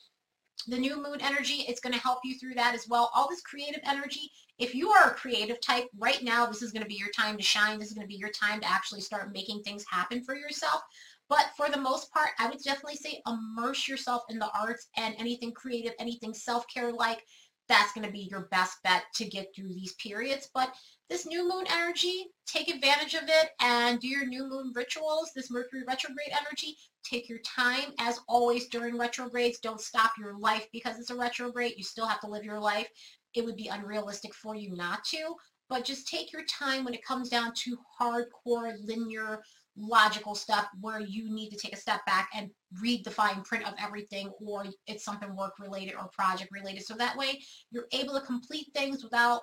The 0.67 0.79
new 0.79 0.97
moon 0.97 1.21
energy, 1.21 1.63
it's 1.67 1.79
going 1.79 1.93
to 1.93 1.99
help 1.99 2.21
you 2.23 2.39
through 2.39 2.55
that 2.55 2.73
as 2.73 2.87
well. 2.89 3.11
All 3.13 3.29
this 3.29 3.43
creative 3.43 3.81
energy, 3.85 4.31
if 4.57 4.73
you 4.73 4.89
are 4.89 5.11
a 5.11 5.13
creative 5.13 5.61
type, 5.61 5.85
right 5.95 6.23
now, 6.23 6.47
this 6.47 6.63
is 6.63 6.71
going 6.71 6.81
to 6.81 6.89
be 6.89 6.95
your 6.95 7.11
time 7.11 7.37
to 7.37 7.43
shine. 7.43 7.77
This 7.77 7.89
is 7.89 7.93
going 7.93 8.07
to 8.07 8.11
be 8.11 8.19
your 8.19 8.31
time 8.31 8.61
to 8.61 8.69
actually 8.69 9.01
start 9.01 9.31
making 9.31 9.61
things 9.61 9.85
happen 9.87 10.23
for 10.23 10.35
yourself. 10.35 10.81
But 11.29 11.51
for 11.55 11.69
the 11.69 11.79
most 11.79 12.11
part, 12.11 12.31
I 12.39 12.49
would 12.49 12.63
definitely 12.63 12.95
say 12.95 13.21
immerse 13.27 13.87
yourself 13.87 14.23
in 14.29 14.39
the 14.39 14.49
arts 14.59 14.87
and 14.97 15.13
anything 15.19 15.51
creative, 15.51 15.93
anything 15.99 16.33
self-care 16.33 16.91
like, 16.91 17.23
that's 17.69 17.93
going 17.93 18.05
to 18.05 18.11
be 18.11 18.27
your 18.29 18.47
best 18.51 18.81
bet 18.83 19.03
to 19.15 19.25
get 19.25 19.47
through 19.55 19.73
these 19.73 19.93
periods. 19.93 20.49
But 20.53 20.73
this 21.09 21.25
new 21.25 21.47
moon 21.47 21.65
energy, 21.71 22.25
take 22.45 22.69
advantage 22.69 23.13
of 23.13 23.23
it 23.23 23.51
and 23.61 23.99
do 23.99 24.07
your 24.07 24.25
new 24.25 24.49
moon 24.49 24.73
rituals, 24.75 25.31
this 25.35 25.49
Mercury 25.49 25.83
retrograde 25.87 26.31
energy. 26.31 26.75
Take 27.03 27.29
your 27.29 27.39
time. 27.39 27.93
As 27.99 28.19
always, 28.27 28.67
during 28.67 28.97
retrogrades, 28.97 29.59
don't 29.59 29.81
stop 29.81 30.11
your 30.19 30.37
life 30.37 30.67
because 30.73 30.99
it's 30.99 31.09
a 31.11 31.15
retrograde. 31.15 31.75
You 31.77 31.83
still 31.83 32.05
have 32.05 32.19
to 32.21 32.27
live 32.27 32.43
your 32.43 32.59
life. 32.59 32.87
It 33.33 33.45
would 33.45 33.55
be 33.55 33.67
unrealistic 33.67 34.33
for 34.33 34.55
you 34.55 34.75
not 34.75 35.03
to. 35.05 35.35
But 35.69 35.85
just 35.85 36.07
take 36.07 36.33
your 36.33 36.43
time 36.45 36.83
when 36.83 36.95
it 36.95 37.05
comes 37.05 37.29
down 37.29 37.53
to 37.63 37.77
hardcore, 37.99 38.73
linear, 38.83 39.41
logical 39.77 40.35
stuff 40.35 40.67
where 40.81 40.99
you 40.99 41.33
need 41.33 41.49
to 41.51 41.57
take 41.57 41.73
a 41.73 41.77
step 41.77 42.05
back 42.05 42.29
and 42.33 42.49
read 42.81 43.03
the 43.03 43.11
fine 43.11 43.41
print 43.41 43.67
of 43.67 43.73
everything 43.81 44.31
or 44.39 44.65
it's 44.87 45.03
something 45.03 45.35
work 45.35 45.53
related 45.59 45.95
or 45.95 46.07
project 46.09 46.51
related. 46.51 46.83
So 46.83 46.93
that 46.95 47.17
way 47.17 47.41
you're 47.71 47.87
able 47.91 48.13
to 48.13 48.25
complete 48.25 48.67
things 48.75 49.03
without 49.03 49.41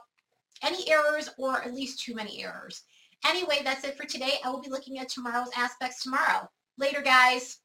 any 0.63 0.89
errors 0.91 1.29
or 1.39 1.63
at 1.63 1.75
least 1.75 2.01
too 2.01 2.15
many 2.15 2.43
errors. 2.43 2.83
Anyway, 3.27 3.61
that's 3.65 3.85
it 3.85 3.97
for 3.97 4.07
today. 4.07 4.35
I 4.45 4.51
will 4.51 4.63
be 4.63 4.71
looking 4.71 4.99
at 4.99 5.09
tomorrow's 5.09 5.51
aspects 5.57 6.03
tomorrow. 6.03 6.49
Later, 6.79 7.03
guys. 7.03 7.59